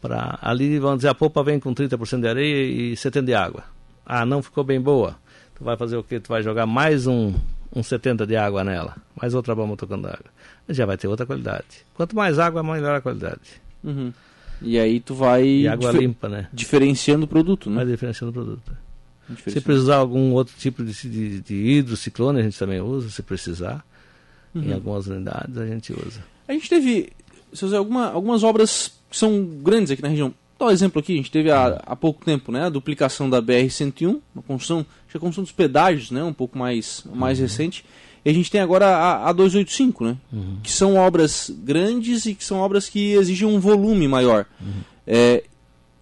Pra, 0.00 0.38
ali, 0.42 0.78
vamos 0.78 0.98
dizer, 0.98 1.08
a 1.08 1.14
polpa 1.14 1.42
vem 1.42 1.58
com 1.58 1.74
30% 1.74 2.20
de 2.20 2.28
areia 2.28 2.92
e 2.92 2.92
70% 2.94 3.24
de 3.24 3.34
água. 3.34 3.64
Ah, 4.04 4.26
não 4.26 4.42
ficou 4.42 4.62
bem 4.62 4.80
boa. 4.80 5.16
Tu 5.54 5.64
vai 5.64 5.76
fazer 5.76 5.96
o 5.96 6.02
quê? 6.02 6.20
Tu 6.20 6.28
vai 6.28 6.42
jogar 6.42 6.66
mais 6.66 7.06
um, 7.06 7.32
um 7.74 7.82
70 7.82 8.26
de 8.26 8.36
água 8.36 8.62
nela, 8.62 8.96
mais 9.20 9.34
outra 9.34 9.54
bomba 9.54 9.76
tocando 9.76 10.06
água. 10.06 10.26
Já 10.68 10.84
vai 10.84 10.96
ter 10.98 11.08
outra 11.08 11.24
qualidade. 11.24 11.64
Quanto 11.94 12.14
mais 12.14 12.38
água, 12.38 12.62
melhor 12.62 12.96
a 12.96 13.00
qualidade. 13.00 13.62
Uhum. 13.82 14.12
E 14.60 14.78
aí 14.78 15.00
tu 15.00 15.14
vai 15.14 15.44
E 15.46 15.68
água 15.68 15.90
limpa, 15.92 16.28
né? 16.28 16.48
diferenciando 16.52 17.24
o 17.24 17.28
produto, 17.28 17.70
né? 17.70 17.76
Vai 17.76 17.86
diferenciando 17.86 18.30
o 18.30 18.32
produto. 18.34 18.72
Se 19.48 19.60
precisar 19.60 19.96
algum 19.96 20.32
outro 20.32 20.54
tipo 20.58 20.84
de, 20.84 20.92
de, 20.92 21.40
de 21.40 21.54
hidrociclone, 21.54 22.40
a 22.40 22.42
gente 22.42 22.58
também 22.58 22.80
usa, 22.80 23.08
se 23.08 23.22
precisar. 23.22 23.84
Em 24.54 24.68
Uhum. 24.68 24.74
algumas 24.74 25.06
unidades 25.06 25.56
a 25.58 25.66
gente 25.66 25.92
usa. 25.92 26.24
A 26.46 26.52
gente 26.52 26.68
teve, 26.68 27.10
Zé, 27.54 27.76
alguma, 27.76 28.10
algumas 28.10 28.42
obras 28.44 28.92
que 29.10 29.16
são 29.16 29.44
grandes 29.44 29.90
aqui 29.90 30.02
na 30.02 30.08
região. 30.08 30.32
Dá 30.58 30.66
um 30.66 30.70
exemplo 30.70 31.00
aqui, 31.00 31.12
a 31.14 31.16
gente 31.16 31.30
teve 31.30 31.50
há, 31.50 31.82
há 31.84 31.96
pouco 31.96 32.24
tempo, 32.24 32.52
né, 32.52 32.64
a 32.66 32.68
duplicação 32.68 33.28
da 33.28 33.42
BR-101, 33.42 34.20
uma 34.34 34.42
construção, 34.42 34.86
que 35.08 35.16
a 35.16 35.20
construção 35.20 35.42
dos 35.42 35.52
pedágios, 35.52 36.10
né, 36.12 36.22
um 36.22 36.32
pouco 36.32 36.56
mais, 36.56 37.04
mais 37.12 37.38
recente. 37.40 37.84
E 38.24 38.30
a 38.30 38.32
gente 38.32 38.50
tem 38.50 38.60
agora 38.60 38.86
a, 38.86 39.28
a 39.28 39.32
285, 39.32 40.04
né, 40.04 40.16
que 40.62 40.70
são 40.70 40.94
obras 40.96 41.50
grandes 41.64 42.24
e 42.26 42.34
que 42.34 42.44
são 42.44 42.58
obras 42.58 42.88
que 42.88 43.12
exigem 43.12 43.46
um 43.48 43.58
volume 43.58 44.06
maior. 44.06 44.46
É, 45.06 45.42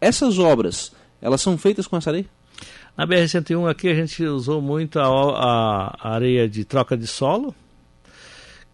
essas 0.00 0.38
obras, 0.38 0.92
elas 1.20 1.40
são 1.40 1.56
feitas 1.56 1.86
com 1.86 1.96
essa 1.96 2.10
areia? 2.10 2.26
Na 2.96 3.06
BR-101 3.06 3.70
aqui 3.70 3.88
a 3.88 3.94
gente 3.94 4.22
usou 4.24 4.60
muito 4.60 4.98
a- 5.00 5.96
a 5.98 6.10
areia 6.14 6.46
de 6.48 6.62
troca 6.64 6.94
de 6.96 7.06
solo, 7.06 7.54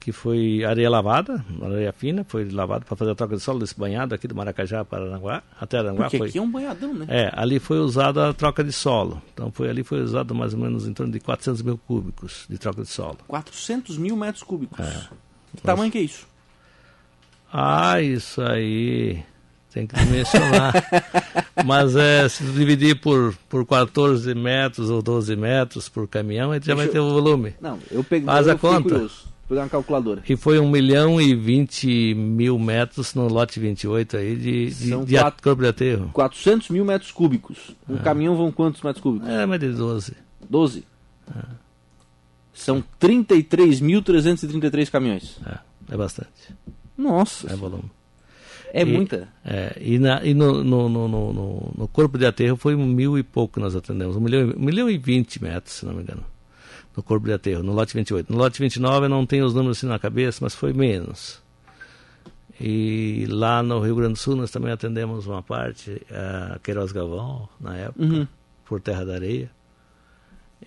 que 0.00 0.12
foi 0.12 0.64
areia 0.64 0.88
lavada, 0.88 1.44
areia 1.62 1.92
fina, 1.92 2.24
foi 2.26 2.48
lavada 2.50 2.84
para 2.84 2.96
fazer 2.96 3.10
a 3.10 3.14
troca 3.14 3.36
de 3.36 3.42
solo 3.42 3.58
desse 3.58 3.78
banhado 3.78 4.14
aqui 4.14 4.28
do 4.28 4.34
Maracajá 4.34 4.84
para 4.84 5.04
Aranguá, 5.04 5.42
até 5.60 5.78
Aranguá 5.78 6.04
Porque 6.04 6.18
foi. 6.18 6.28
aqui 6.28 6.38
é 6.38 6.42
um 6.42 6.50
banhadão, 6.50 6.94
né? 6.94 7.06
É, 7.08 7.30
ali 7.34 7.58
foi 7.58 7.78
usada 7.78 8.28
a 8.28 8.32
troca 8.32 8.62
de 8.62 8.72
solo. 8.72 9.20
Então 9.34 9.50
foi 9.50 9.68
ali 9.68 9.82
foi 9.82 10.00
usado 10.00 10.34
mais 10.34 10.54
ou 10.54 10.60
menos 10.60 10.86
em 10.86 10.92
torno 10.92 11.12
de 11.12 11.20
400 11.20 11.62
mil 11.62 11.78
cúbicos 11.78 12.46
de 12.48 12.58
troca 12.58 12.82
de 12.82 12.88
solo. 12.88 13.18
400 13.26 13.98
mil 13.98 14.16
metros 14.16 14.42
cúbicos. 14.42 14.78
Que 15.54 15.62
tamanho 15.62 15.90
que 15.90 15.98
é 15.98 16.02
isso? 16.02 16.26
Ah, 17.52 18.00
isso 18.00 18.42
aí 18.42 19.22
tem 19.72 19.86
que 19.86 19.96
mencionar. 20.06 20.72
Mas 21.64 21.96
é, 21.96 22.28
se 22.28 22.44
dividir 22.44 23.00
por, 23.00 23.34
por 23.48 23.66
14 23.66 24.34
metros 24.34 24.90
ou 24.90 25.02
12 25.02 25.34
metros 25.36 25.88
por 25.88 26.06
caminhão, 26.08 26.50
a 26.52 26.54
gente 26.54 26.66
já 26.66 26.74
vai 26.74 26.86
Deixa 26.86 27.00
ter 27.00 27.04
o 27.04 27.10
volume. 27.10 27.54
Não, 27.60 27.78
eu 27.90 28.02
peguei. 28.04 28.26
Faz 28.26 28.48
a 28.48 28.56
conta. 28.56 28.82
curioso. 28.90 29.28
Vou 29.48 29.56
pegar 29.56 29.62
uma 29.62 29.68
calculadora. 29.70 30.22
E 30.28 30.36
foi 30.36 30.58
1 30.58 30.70
milhão 30.70 31.18
e 31.20 31.34
20 31.34 32.14
mil 32.14 32.58
metros 32.58 33.14
no 33.14 33.26
lote 33.28 33.58
28 33.58 34.16
aí 34.18 34.36
de, 34.36 34.66
de, 34.66 34.88
São 34.88 35.04
de 35.04 35.14
quatro- 35.16 35.42
corpo 35.42 35.62
de 35.62 35.68
aterro. 35.68 36.10
400 36.12 36.68
mil 36.68 36.84
metros 36.84 37.10
cúbicos. 37.10 37.74
Um 37.88 37.96
caminhão 37.96 38.36
vão 38.36 38.52
quantos 38.52 38.82
metros 38.82 39.02
cúbicos? 39.02 39.26
É, 39.28 39.46
mais 39.46 39.60
de 39.60 39.70
12. 39.72 40.12
12. 40.50 40.84
São 42.52 42.82
33.333 43.00 44.90
caminhões. 44.90 45.38
É, 45.46 45.58
é 45.94 45.96
bastante. 45.96 46.28
Nossa, 46.96 47.50
É 47.52 47.56
volume. 47.56 47.84
é 48.72 48.82
E- 48.82 48.84
muita. 48.84 49.28
É, 49.44 49.76
e 49.80 49.98
na, 49.98 50.24
e 50.24 50.34
no, 50.34 50.62
no, 50.64 50.88
no, 50.88 51.08
no, 51.08 51.72
no- 51.78 51.88
corpo 51.88 52.18
de 52.18 52.26
aterro 52.26 52.56
foi 52.56 52.74
um 52.74 52.84
mil 52.86 53.16
e 53.16 53.22
pouco 53.22 53.54
que 53.54 53.60
nós 53.60 53.74
atendemos. 53.76 54.16
Um 54.16 54.20
milhão, 54.20 54.50
e- 54.50 54.54
um 54.56 54.60
milhão 54.64 54.90
e 54.90 54.98
vinte 54.98 55.42
metros, 55.42 55.74
se 55.76 55.86
não 55.86 55.94
me 55.94 56.02
engano. 56.02 56.24
No 56.98 57.02
corpo 57.04 57.26
de 57.26 57.32
aterro, 57.32 57.62
no 57.62 57.72
lote 57.72 57.94
28. 57.94 58.28
No 58.28 58.36
lote 58.36 58.58
29 58.58 59.04
eu 59.06 59.08
não 59.08 59.24
tenho 59.24 59.46
os 59.46 59.54
números 59.54 59.78
assim 59.78 59.86
na 59.86 60.00
cabeça, 60.00 60.40
mas 60.42 60.52
foi 60.52 60.72
menos. 60.72 61.40
E 62.60 63.24
lá 63.30 63.62
no 63.62 63.78
Rio 63.78 63.94
Grande 63.94 64.14
do 64.14 64.18
Sul 64.18 64.34
nós 64.34 64.50
também 64.50 64.72
atendemos 64.72 65.24
uma 65.28 65.40
parte, 65.40 66.02
a 66.10 66.58
Queiroz 66.58 66.90
Galvão, 66.90 67.48
na 67.60 67.76
época, 67.76 68.02
Uhum. 68.02 68.26
por 68.64 68.80
Terra 68.80 69.04
da 69.04 69.14
Areia. 69.14 69.48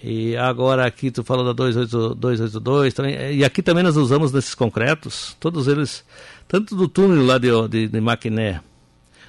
E 0.01 0.37
agora 0.37 0.85
aqui 0.87 1.11
tu 1.11 1.21
falou 1.21 1.43
da 1.53 1.65
28 1.65 2.15
282 2.15 2.93
também, 2.93 3.33
e 3.35 3.43
aqui 3.43 3.61
também 3.61 3.83
nós 3.83 3.97
usamos 3.97 4.31
desses 4.31 4.55
concretos, 4.55 5.35
todos 5.37 5.67
eles, 5.67 6.01
tanto 6.47 6.77
do 6.77 6.87
túnel 6.87 7.25
lá 7.25 7.37
de, 7.37 7.49
de, 7.67 7.87
de 7.89 7.99
Maquiné, 7.99 8.61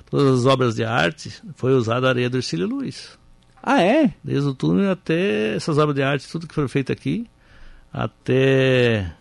todas 0.08 0.38
as 0.38 0.46
obras 0.46 0.76
de 0.76 0.84
arte, 0.84 1.32
foi 1.56 1.74
usada 1.74 2.06
a 2.06 2.10
areia 2.10 2.30
do 2.30 2.36
Ercílio 2.36 2.68
Luiz. 2.68 3.20
Ah, 3.62 3.80
é? 3.82 4.12
Desde 4.24 4.48
o 4.48 4.54
túnel 4.54 4.90
até 4.90 5.54
essas 5.54 5.78
obras 5.78 5.94
de 5.94 6.02
arte, 6.02 6.28
tudo 6.28 6.46
que 6.48 6.54
foi 6.54 6.66
feito 6.68 6.90
aqui, 6.90 7.26
até 7.92 9.12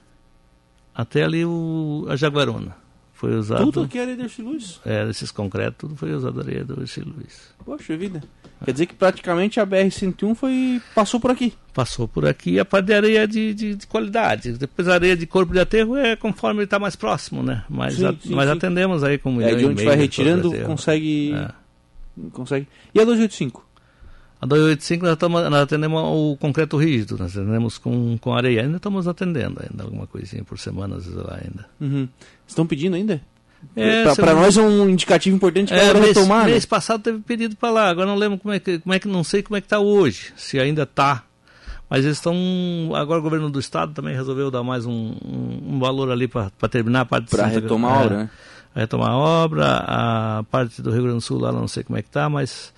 até 0.94 1.24
ali 1.24 1.46
o, 1.46 2.06
a 2.10 2.16
Jaguaruna. 2.16 2.76
Foi 3.14 3.36
usado, 3.36 3.72
Tudo 3.72 3.88
é 3.96 4.00
areia 4.02 4.18
de 4.18 4.42
Luz. 4.42 4.82
é, 4.84 5.08
esses 5.08 5.30
concretos, 5.30 5.76
tudo 5.78 5.96
foi 5.96 6.12
usado 6.12 6.40
areia 6.42 6.66
do 6.66 6.82
Ercílio 6.82 7.14
Luiz. 7.16 7.54
Poxa 7.64 7.96
vida. 7.96 8.24
Quer 8.66 8.72
dizer 8.72 8.86
que 8.88 8.96
praticamente 8.96 9.60
a 9.60 9.66
BR-101 9.66 10.34
foi... 10.34 10.82
passou 10.96 11.20
por 11.20 11.30
aqui. 11.30 11.54
passou 11.72 12.08
por 12.08 12.26
aqui 12.26 12.60
a 12.60 12.66
parte 12.66 12.88
de 12.88 12.94
areia 12.96 13.28
de, 13.28 13.54
de, 13.54 13.76
de 13.76 13.86
qualidade. 13.88 14.54
Depois 14.54 14.88
a 14.88 14.96
areia 14.96 15.16
de 15.16 15.28
corpo 15.28 15.54
de 15.54 15.60
aterro 15.60 15.96
é 15.96 16.16
conforme 16.16 16.60
ele 16.62 16.64
está 16.66 16.80
mais 16.80 16.96
próximo, 16.96 17.44
né? 17.44 17.64
Mas, 17.70 17.94
Sim, 17.96 18.06
a- 18.08 18.14
sim, 18.14 18.34
mas 18.34 18.50
sim. 18.50 18.58
atendemos 18.58 19.04
aí 19.04 19.20
com 19.20 19.34
um 19.34 19.42
É, 19.42 19.54
de 19.54 19.66
onde 19.66 19.86
vai 19.86 19.96
retirando, 19.96 20.52
consegue... 20.66 21.32
É. 21.36 21.50
consegue. 22.32 22.68
E 22.94 23.00
a 23.00 23.06
285? 23.06 23.64
A 24.42 24.46
285 24.48 25.06
nós, 25.06 25.18
tamo, 25.18 25.40
nós 25.40 25.62
atendemos 25.62 26.02
o 26.04 26.36
concreto 26.38 26.76
rígido, 26.76 27.16
nós 27.18 27.38
atendemos 27.38 27.78
com, 27.78 28.18
com 28.18 28.34
areia. 28.34 28.64
Ainda 28.64 28.78
estamos 28.78 29.08
atendendo 29.08 29.62
ainda 29.62 29.84
alguma 29.84 30.08
coisinha 30.08 30.44
por 30.44 30.58
semana, 30.58 30.96
às 30.96 31.06
vezes 31.06 31.20
lá 31.24 31.40
ainda. 31.44 31.66
Uhum. 31.80 32.08
Estão 32.48 32.66
pedindo 32.66 32.96
ainda? 32.96 33.22
É, 33.76 34.04
eu- 34.08 34.36
nós 34.36 34.58
é 34.58 34.62
um 34.62 34.90
indicativo 34.90 35.36
importante 35.36 35.72
que 35.72 35.80
É, 35.80 35.94
mês, 35.94 36.08
retomar, 36.08 36.46
né? 36.46 36.52
mês 36.54 36.66
passado 36.66 37.04
teve 37.04 37.20
pedido 37.20 37.56
para 37.56 37.70
lá, 37.70 37.90
agora 37.90 38.08
não 38.08 38.16
lembro 38.16 38.40
como 38.40 38.52
é 38.52 38.60
que, 38.60 38.80
como 38.80 38.92
é 38.96 38.98
que 39.00 39.08
não 39.08 39.24
sei 39.24 39.44
como 39.44 39.56
é 39.56 39.62
que 39.62 39.68
está 39.68 39.78
hoje, 39.80 40.34
se 40.36 40.60
ainda 40.60 40.82
está. 40.84 41.24
Mas 41.88 42.06
eles 42.06 42.18
estão. 42.18 42.34
Agora 42.96 43.20
o 43.20 43.22
governo 43.22 43.50
do 43.52 43.60
estado 43.60 43.94
também 43.94 44.16
resolveu 44.16 44.50
dar 44.50 44.64
mais 44.64 44.86
um, 44.86 45.14
um, 45.24 45.76
um 45.76 45.80
valor 45.80 46.10
ali 46.10 46.28
para 46.28 46.50
terminar 46.70 47.02
a 47.02 47.06
parte 47.06 47.30
Santa- 47.30 47.46
retomar 47.48 47.92
a 47.94 48.02
obra, 48.06 48.18
né? 48.18 48.30
Retomar 48.74 49.10
a 49.12 49.18
obra, 49.18 49.66
a 49.86 50.44
parte 50.50 50.82
do 50.82 50.90
Rio 50.90 51.02
Grande 51.04 51.18
do 51.18 51.22
Sul 51.22 51.38
lá 51.40 51.52
não 51.52 51.68
sei 51.68 51.84
como 51.84 52.00
é 52.00 52.02
que 52.02 52.08
está, 52.08 52.30
mas 52.30 52.74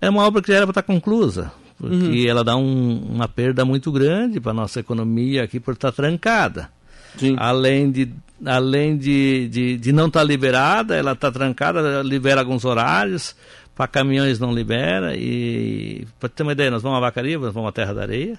é 0.00 0.08
uma 0.10 0.24
obra 0.26 0.40
que 0.42 0.48
já 0.48 0.56
era 0.56 0.66
para 0.66 0.72
estar 0.80 0.82
conclusa, 0.82 1.52
porque 1.78 1.94
Uhum. 1.94 2.26
ela 2.28 2.42
dá 2.44 2.56
um- 2.56 3.02
uma 3.10 3.28
perda 3.28 3.64
muito 3.64 3.90
grande 3.92 4.40
para 4.40 4.52
a 4.52 4.54
nossa 4.54 4.80
economia 4.80 5.42
aqui 5.44 5.58
por 5.60 5.74
estar 5.74 5.92
trancada. 5.92 6.68
Sim. 7.16 7.34
Além 7.38 7.90
de, 7.90 8.12
além 8.44 8.96
de, 8.96 9.48
de, 9.48 9.76
de 9.76 9.92
não 9.92 10.06
estar 10.06 10.22
liberada, 10.22 10.94
ela 10.94 11.12
está 11.12 11.30
trancada, 11.30 12.02
libera 12.02 12.40
alguns 12.40 12.64
horários, 12.64 13.34
para 13.74 13.88
caminhões 13.88 14.38
não 14.38 14.52
libera. 14.54 15.16
E 15.16 16.06
para 16.20 16.28
ter 16.28 16.42
uma 16.44 16.52
ideia, 16.52 16.70
nós 16.70 16.82
vamos 16.82 16.98
a 16.98 17.00
Vacaria, 17.00 17.38
nós 17.38 17.52
vamos 17.52 17.68
à 17.68 17.72
Terra 17.72 17.92
da 17.94 18.02
Areia, 18.02 18.38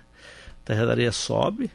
Terra 0.63 0.85
da 0.85 0.91
Areia 0.91 1.11
sobe, 1.11 1.69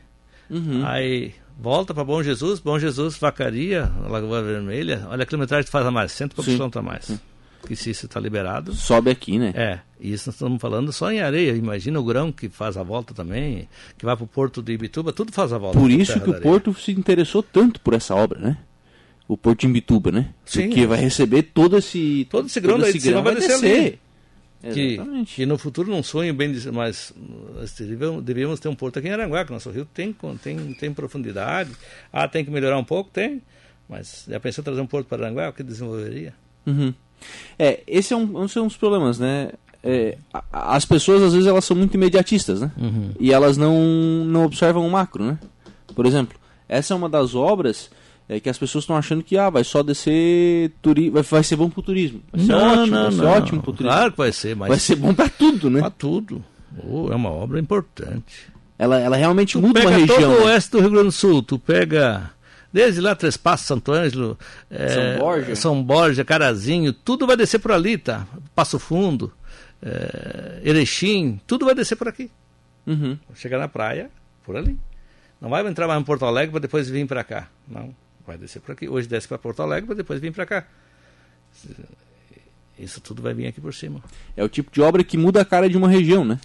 Uhum. 0.49 0.83
aí 0.87 1.33
volta 1.61 1.93
para 1.93 2.05
Bom 2.05 2.23
Jesus, 2.23 2.61
Bom 2.61 2.79
Jesus, 2.79 3.19
Vacaria, 3.19 3.91
Lagoa 4.09 4.41
Vermelha, 4.43 5.07
olha 5.11 5.25
a 5.25 5.27
quilometragem 5.27 5.65
que 5.65 5.71
faz 5.71 5.85
a 5.85 5.91
mais, 5.91 6.13
100 6.13 6.27
e 6.27 6.31
poucos 6.31 6.53
quilômetros 6.55 6.81
a 6.81 6.87
mais. 6.87 7.21
Que 7.67 7.77
se 7.77 7.91
isso 7.91 8.07
está 8.07 8.21
liberado. 8.21 8.73
Sobe 8.75 9.11
aqui, 9.11 9.39
né? 9.39 9.53
É, 9.57 9.81
e 10.01 10.13
isso 10.13 10.29
nós 10.29 10.35
estamos 10.37 10.61
falando 10.61 10.93
só 10.93 11.11
em 11.11 11.21
areia. 11.21 11.53
Imagina 11.53 11.99
o 11.99 12.05
grão 12.05 12.31
que 12.31 12.49
faz 12.49 12.77
a 12.77 12.83
volta 12.83 13.13
também, 13.13 13.69
que 13.99 14.05
vai 14.05 14.15
para 14.17 14.25
o 14.25 14.29
porto 14.29 14.63
de 14.63 14.73
Ibituba, 14.73 15.13
tudo 15.13 15.33
faz 15.33 15.53
a 15.53 15.59
volta. 15.59 15.79
Por 15.79 15.91
isso 15.91 16.21
que 16.21 16.31
o. 16.31 16.41
Porto 16.41 16.73
se 16.75 16.93
interessou 16.93 17.43
tanto 17.43 17.81
por 17.81 17.93
essa 17.95 18.15
obra, 18.15 18.39
né? 18.39 18.59
O 19.29 19.37
Porto 19.37 19.61
de 19.63 19.67
Imbituba, 19.67 20.13
né? 20.13 20.33
Sim. 20.45 20.69
Porque 20.69 20.87
vai 20.87 20.99
receber 21.01 21.43
todo 21.43 21.77
esse 21.77 22.27
Todo 22.31 22.47
esse 22.47 22.61
grão 22.61 22.79
daí 22.79 22.93
de 22.93 23.01
cima 23.01 23.21
vai 23.21 23.35
descer 23.35 23.55
ali. 23.55 23.99
Que, 24.73 24.95
Exatamente. 24.95 25.35
que 25.35 25.47
no 25.47 25.59
futuro 25.59 25.91
não 25.91 26.03
sonho 26.03 26.33
bem, 26.33 26.51
de- 26.53 26.71
mas 26.71 27.13
devíamos 28.23 28.59
ter 28.61 28.69
um 28.69 28.75
porto 28.75 28.99
aqui 28.99 29.09
em 29.09 29.13
Aranguá, 29.13 29.45
que 29.45 29.53
nosso 29.53 29.71
rio 29.71 29.85
tem, 29.93 30.15
tem, 30.43 30.57
tem 30.75 30.93
profundidade. 30.95 31.71
Ah, 32.13 32.27
tem 32.29 32.45
que 32.45 32.51
melhorar 32.51 32.79
um 32.79 32.85
pouco? 32.85 33.11
Tem. 33.13 33.43
Mas 33.89 34.25
já 34.29 34.41
pensou 34.41 34.63
em 34.63 34.65
trazer 34.65 34.81
um 34.81 34.87
porto 34.87 35.07
para 35.07 35.25
Aranguá? 35.27 35.49
O 35.49 35.53
que 35.53 35.63
desenvolveria? 35.63 36.33
Uhum. 36.67 36.93
É, 37.59 37.83
esse 37.87 38.13
é 38.13 38.17
um, 38.17 38.45
esse 38.45 38.59
é 38.59 38.61
um 38.63 38.67
dos 38.67 38.77
problemas, 38.77 39.19
né? 39.19 39.51
É, 39.83 40.17
as 40.53 40.85
pessoas, 40.85 41.23
às 41.23 41.33
vezes, 41.33 41.47
elas 41.47 41.65
são 41.65 41.77
muito 41.77 41.95
imediatistas, 41.95 42.61
né? 42.61 42.71
E 43.21 43.33
elas 43.33 43.57
não, 43.57 43.75
não 44.25 44.45
observam 44.45 44.87
o 44.87 44.91
macro, 44.91 45.25
né? 45.25 45.39
Por 45.95 46.07
exemplo, 46.07 46.37
essa 46.69 46.93
é 46.93 46.97
uma 46.97 47.09
das 47.09 47.35
obras 47.35 47.89
é, 48.29 48.41
que 48.41 48.49
as 48.51 48.59
pessoas 48.59 48.83
estão 48.83 48.97
achando 48.97 49.23
que 49.23 49.39
ah, 49.39 49.49
vai 49.49 49.63
só 49.63 49.83
descer, 49.85 50.73
turi 50.83 51.09
vai, 51.11 51.23
vai 51.23 51.43
ser 51.45 51.55
bom 51.57 51.71
pro 51.71 51.83
turismo. 51.83 52.21
Vai 52.33 52.45
ser 52.45 52.53
ótimo, 52.53 52.97
vai 52.97 53.13
ser 53.13 53.25
ótimo 53.25 53.63
pro 53.63 53.73
turismo. 53.73 53.97
Claro 53.97 54.11
que 54.13 54.19
vai 54.19 54.33
ser, 54.33 54.57
mas 54.57 54.69
Vai 54.69 54.79
ser 54.81 54.97
bom 54.97 55.15
pra 55.15 55.29
tudo, 55.29 55.71
né? 55.71 55.81
para 55.81 55.91
tudo. 55.91 56.45
Oh, 56.85 57.09
é 57.13 57.15
uma 57.15 57.31
obra 57.31 57.61
importante. 57.61 58.49
Ela, 58.79 58.99
ela 58.99 59.17
realmente 59.17 59.53
Tu 59.53 59.63
muda 59.63 59.81
pega 59.81 59.89
uma 59.93 59.99
região. 59.99 60.19
todo 60.19 60.43
o 60.43 60.47
né? 60.47 60.53
oeste 60.53 60.71
do 60.73 60.81
Rio 60.81 60.91
Grande 60.91 61.07
do 61.07 61.13
Sul, 61.13 61.43
tu 61.43 61.59
pega 61.59 62.31
desde 62.77 63.01
lá 63.01 63.17
Três 63.17 63.39
Passos, 63.39 63.67
Santo 63.67 63.91
Ângelo, 63.91 64.39
é, 64.71 64.89
São 64.89 65.19
Borja. 65.19 65.57
São 65.57 65.83
Borja, 65.83 66.25
Carazinho, 66.27 66.93
tudo 66.93 67.27
vai 67.27 67.35
descer 67.35 67.59
por 67.59 67.73
ali, 67.73 67.97
tá? 67.97 68.27
Passo 68.55 68.79
Fundo, 68.79 69.33
é, 69.83 70.61
Erechim, 70.63 71.41
tudo 71.47 71.65
vai 71.65 71.75
descer 71.75 71.97
por 71.97 72.07
aqui. 72.07 72.31
Uhum. 72.87 73.19
Chegar 73.35 73.59
na 73.59 73.67
praia, 73.67 74.11
por 74.45 74.59
ali. 74.59 74.79
Não 75.41 75.49
vai 75.49 75.67
entrar 75.67 75.89
mais 75.89 75.99
em 75.99 76.05
Porto 76.05 76.27
Alegre 76.27 76.51
para 76.51 76.61
depois 76.61 76.87
vir 76.91 77.07
para 77.07 77.25
cá. 77.25 77.49
Não, 77.67 77.97
vai 78.27 78.37
descer 78.37 78.61
por 78.61 78.73
aqui. 78.73 78.87
Hoje 78.87 79.09
desce 79.09 79.27
para 79.27 79.39
Porto 79.39 79.63
Alegre 79.63 79.87
para 79.87 79.97
depois 79.97 80.21
vir 80.21 80.33
para 80.35 80.45
cá. 80.45 80.67
Isso 82.79 83.01
tudo 83.01 83.23
vai 83.23 83.33
vir 83.33 83.47
aqui 83.47 83.59
por 83.59 83.73
cima. 83.73 84.03
É 84.37 84.45
o 84.45 84.51
tipo 84.51 84.71
de 84.71 84.83
obra 84.83 85.03
que 85.03 85.17
muda 85.17 85.41
a 85.41 85.47
cara 85.47 85.67
de 85.67 85.79
uma 85.79 85.89
região, 85.89 86.27
né? 86.27 86.39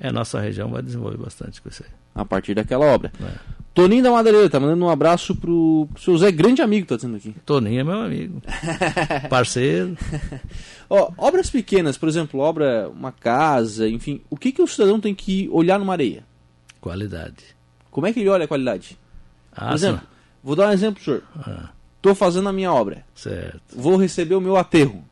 É, 0.00 0.08
a 0.08 0.12
nossa 0.12 0.40
região 0.40 0.68
vai 0.68 0.82
desenvolver 0.82 1.18
bastante 1.18 1.62
com 1.62 1.68
isso 1.68 1.84
aí. 1.84 1.90
A 2.12 2.24
partir 2.24 2.54
daquela 2.54 2.86
obra. 2.86 3.12
É. 3.22 3.59
Toninho 3.80 4.02
da 4.02 4.10
Madeireira, 4.10 4.50
tá 4.50 4.60
mandando 4.60 4.84
um 4.84 4.90
abraço 4.90 5.34
pro, 5.34 5.88
pro 5.92 6.02
seu 6.02 6.16
Zé, 6.18 6.30
grande 6.30 6.60
amigo, 6.60 6.86
tá 6.86 6.96
dizendo 6.96 7.16
aqui. 7.16 7.34
Toninho 7.46 7.80
é 7.80 7.84
meu 7.84 8.00
amigo. 8.02 8.42
Parceiro. 9.30 9.96
Ó, 10.88 11.10
obras 11.16 11.48
pequenas, 11.48 11.96
por 11.96 12.08
exemplo, 12.08 12.40
obra, 12.40 12.90
uma 12.90 13.10
casa, 13.10 13.88
enfim, 13.88 14.20
o 14.28 14.36
que, 14.36 14.52
que 14.52 14.60
o 14.60 14.66
cidadão 14.66 15.00
tem 15.00 15.14
que 15.14 15.48
olhar 15.50 15.78
numa 15.78 15.94
areia? 15.94 16.24
Qualidade. 16.78 17.56
Como 17.90 18.06
é 18.06 18.12
que 18.12 18.20
ele 18.20 18.28
olha 18.28 18.44
a 18.44 18.48
qualidade? 18.48 18.98
Ah, 19.52 19.68
Por 19.68 19.74
exemplo, 19.74 20.02
vou 20.44 20.54
dar 20.54 20.68
um 20.68 20.72
exemplo, 20.72 21.02
senhor. 21.02 21.22
Ah, 21.38 21.70
Tô 22.02 22.14
fazendo 22.14 22.48
a 22.48 22.52
minha 22.52 22.72
obra, 22.72 23.04
certo. 23.14 23.60
vou 23.76 23.96
receber 23.96 24.34
o 24.34 24.40
meu 24.40 24.56
aterro. 24.56 25.02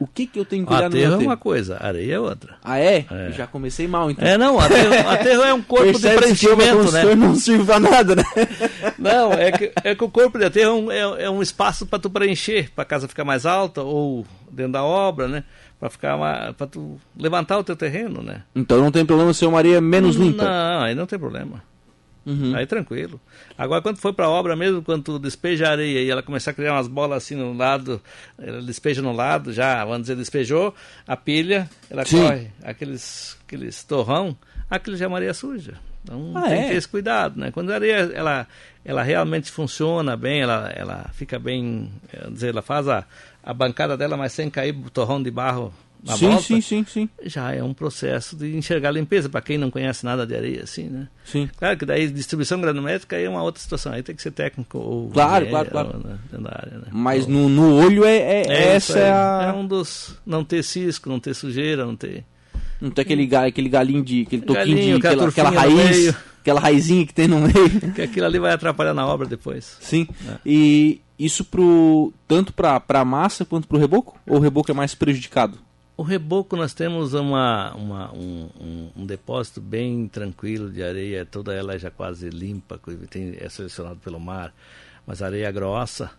O 0.00 0.06
que, 0.06 0.26
que 0.26 0.38
eu 0.38 0.44
tenho 0.44 0.64
que 0.64 0.72
olhar 0.72 0.88
no 0.88 0.90
meu 0.90 0.98
Aterro 0.98 1.12
é 1.12 1.16
aterro? 1.16 1.30
uma 1.30 1.36
coisa, 1.36 1.76
areia 1.80 2.14
é 2.14 2.20
outra. 2.20 2.56
Ah, 2.62 2.78
é? 2.78 3.04
É. 3.10 3.32
Já 3.32 3.46
comecei 3.46 3.88
mal, 3.88 4.10
então. 4.10 4.26
É, 4.26 4.38
não, 4.38 4.58
aterro, 4.58 5.08
aterro 5.08 5.42
é 5.42 5.54
um 5.54 5.62
corpo 5.62 5.98
de 5.98 6.08
preenchimento, 6.08 6.92
né? 6.92 7.14
não 7.14 7.66
pra 7.66 7.80
nada, 7.80 8.14
né? 8.14 8.24
Não, 8.98 9.32
é 9.32 9.52
que, 9.52 9.72
é 9.84 9.94
que 9.94 10.04
o 10.04 10.08
corpo 10.08 10.38
de 10.38 10.44
aterro 10.44 10.90
é 10.90 11.06
um, 11.06 11.14
é, 11.16 11.24
é 11.24 11.30
um 11.30 11.40
espaço 11.40 11.86
para 11.86 11.98
tu 11.98 12.10
preencher, 12.10 12.70
para 12.74 12.82
a 12.82 12.86
casa 12.86 13.06
ficar 13.08 13.24
mais 13.24 13.46
alta 13.46 13.82
ou 13.82 14.26
dentro 14.50 14.72
da 14.72 14.84
obra, 14.84 15.28
né? 15.28 15.44
Para 15.78 15.88
ficar 15.90 16.18
para 16.54 16.66
tu 16.66 16.98
levantar 17.16 17.58
o 17.58 17.64
teu 17.64 17.76
terreno, 17.76 18.22
né? 18.22 18.42
Então 18.54 18.80
não 18.80 18.90
tem 18.90 19.06
problema 19.06 19.32
ser 19.32 19.46
uma 19.46 19.58
areia 19.58 19.80
menos 19.80 20.16
limpa. 20.16 20.44
Não, 20.44 20.82
aí 20.82 20.94
não 20.94 21.06
tem 21.06 21.18
problema. 21.18 21.62
Uhum. 22.28 22.54
Aí 22.54 22.66
tranquilo. 22.66 23.18
Agora, 23.56 23.80
quando 23.80 23.96
for 23.96 24.12
para 24.12 24.26
a 24.26 24.30
obra 24.30 24.54
mesmo, 24.54 24.82
quando 24.82 25.18
despeja 25.18 25.68
a 25.68 25.70
areia 25.70 26.00
e 26.02 26.10
ela 26.10 26.22
começar 26.22 26.50
a 26.50 26.54
criar 26.54 26.74
umas 26.74 26.86
bolas 26.86 27.22
assim 27.24 27.34
no 27.34 27.54
lado, 27.54 28.02
ela 28.38 28.60
despeja 28.60 29.00
no 29.00 29.12
lado, 29.12 29.50
já, 29.50 29.82
vamos 29.84 30.02
dizer, 30.02 30.16
despejou, 30.16 30.74
a 31.06 31.16
pilha, 31.16 31.70
ela 31.88 32.04
Sim. 32.04 32.20
corre, 32.20 32.50
aqueles, 32.62 33.38
aqueles 33.46 33.82
torrão, 33.82 34.36
aquilo 34.68 34.94
já 34.96 35.06
é 35.06 35.08
uma 35.08 35.16
areia 35.16 35.32
suja. 35.32 35.74
Então 36.04 36.32
Ah, 36.36 36.42
tem 36.42 36.58
é? 36.58 36.62
que 36.64 36.68
ter 36.70 36.76
esse 36.76 36.88
cuidado, 36.88 37.40
né? 37.40 37.50
Quando 37.50 37.70
a 37.70 37.74
areia, 37.74 38.10
ela, 38.14 38.46
ela 38.84 39.02
realmente 39.02 39.50
funciona 39.50 40.16
bem, 40.16 40.42
ela, 40.42 40.70
ela 40.74 41.10
fica 41.14 41.38
bem, 41.38 41.90
eh, 42.12 42.18
vamos 42.20 42.34
dizer, 42.34 42.50
ela 42.50 42.62
faz 42.62 42.86
a, 42.88 43.04
a 43.42 43.54
bancada 43.54 43.96
dela, 43.96 44.16
mas 44.16 44.32
sem 44.32 44.50
cair 44.50 44.74
torrão 44.92 45.22
de 45.22 45.30
barro 45.30 45.72
na 46.04 46.16
sim, 46.16 46.28
volta, 46.28 46.42
sim, 46.42 46.60
sim, 46.60 46.84
sim, 46.88 47.08
já 47.24 47.52
é 47.52 47.62
um 47.62 47.74
processo 47.74 48.36
de 48.36 48.56
enxergar 48.56 48.88
a 48.90 48.92
limpeza, 48.92 49.28
para 49.28 49.40
quem 49.40 49.58
não 49.58 49.70
conhece 49.70 50.04
nada 50.04 50.26
de 50.26 50.34
areia, 50.36 50.62
assim, 50.62 50.84
né? 50.84 51.08
sim. 51.24 51.48
Claro 51.58 51.76
que 51.76 51.84
daí 51.84 52.08
distribuição 52.08 52.60
granométrica 52.60 53.16
aí 53.16 53.24
é 53.24 53.28
uma 53.28 53.42
outra 53.42 53.60
situação. 53.60 53.92
Aí 53.92 54.02
tem 54.02 54.14
que 54.14 54.22
ser 54.22 54.30
técnico 54.30 54.78
ou 54.78 55.10
Claro, 55.10 55.44
engenheiro, 55.46 55.70
claro, 55.70 55.88
claro. 55.90 56.08
né, 56.08 56.18
dentro 56.30 56.44
da 56.44 56.50
área, 56.50 56.78
né? 56.78 56.84
Mas 56.92 57.24
Ou- 57.24 57.30
no, 57.30 57.48
no 57.48 57.74
olho 57.76 58.04
é, 58.04 58.16
é- 58.16 58.46
é 58.48 58.62
essa 58.76 58.98
é 58.98 59.10
a. 59.10 59.46
É 59.48 59.52
um 59.52 59.66
dos. 59.66 60.14
Não 60.24 60.44
ter 60.44 60.62
cisco, 60.62 61.08
não 61.08 61.18
ter 61.20 61.34
sujeira, 61.34 61.84
não 61.84 61.96
ter. 61.96 62.24
Não 62.80 62.90
tem 62.90 63.02
aquele, 63.02 63.26
ga- 63.26 63.46
aquele 63.46 63.68
galinho 63.68 64.04
de. 64.04 64.22
aquele 64.22 64.42
toquinho 64.42 64.66
Galinho, 64.76 65.00
de. 65.00 65.06
Aquela, 65.06 65.28
aquela 65.28 65.50
raiz. 65.50 66.14
Aquela 66.40 66.60
raizinha 66.60 67.04
que 67.04 67.12
tem 67.12 67.26
no 67.28 67.40
meio. 67.40 67.52
Que 67.94 68.02
aquilo 68.02 68.24
ali 68.24 68.38
vai 68.38 68.52
atrapalhar 68.52 68.94
na 68.94 69.04
obra 69.06 69.26
depois. 69.26 69.76
Sim. 69.80 70.06
É. 70.28 70.36
E 70.46 71.00
isso 71.18 71.44
pro. 71.44 72.12
tanto 72.28 72.52
pra, 72.52 72.78
pra 72.80 73.04
massa 73.04 73.44
quanto 73.44 73.66
pro 73.68 73.76
reboco? 73.78 74.16
Ou 74.26 74.36
o 74.36 74.40
reboco 74.40 74.70
é 74.70 74.74
mais 74.74 74.94
prejudicado? 74.94 75.58
O 75.98 76.02
reboco 76.04 76.54
nós 76.56 76.72
temos 76.72 77.12
uma, 77.12 77.74
uma- 77.74 78.12
um, 78.14 78.48
um- 78.60 78.90
um 78.98 79.04
depósito 79.04 79.60
bem 79.60 80.06
tranquilo 80.06 80.70
de 80.70 80.80
areia, 80.80 81.26
toda 81.26 81.52
ela 81.52 81.76
já 81.76 81.90
quase 81.90 82.30
limpa, 82.30 82.80
tem, 83.10 83.36
é 83.36 83.48
selecionado 83.48 83.96
pelo 83.98 84.20
mar, 84.20 84.54
mas 85.04 85.20
areia 85.22 85.50
grossa, 85.50 86.12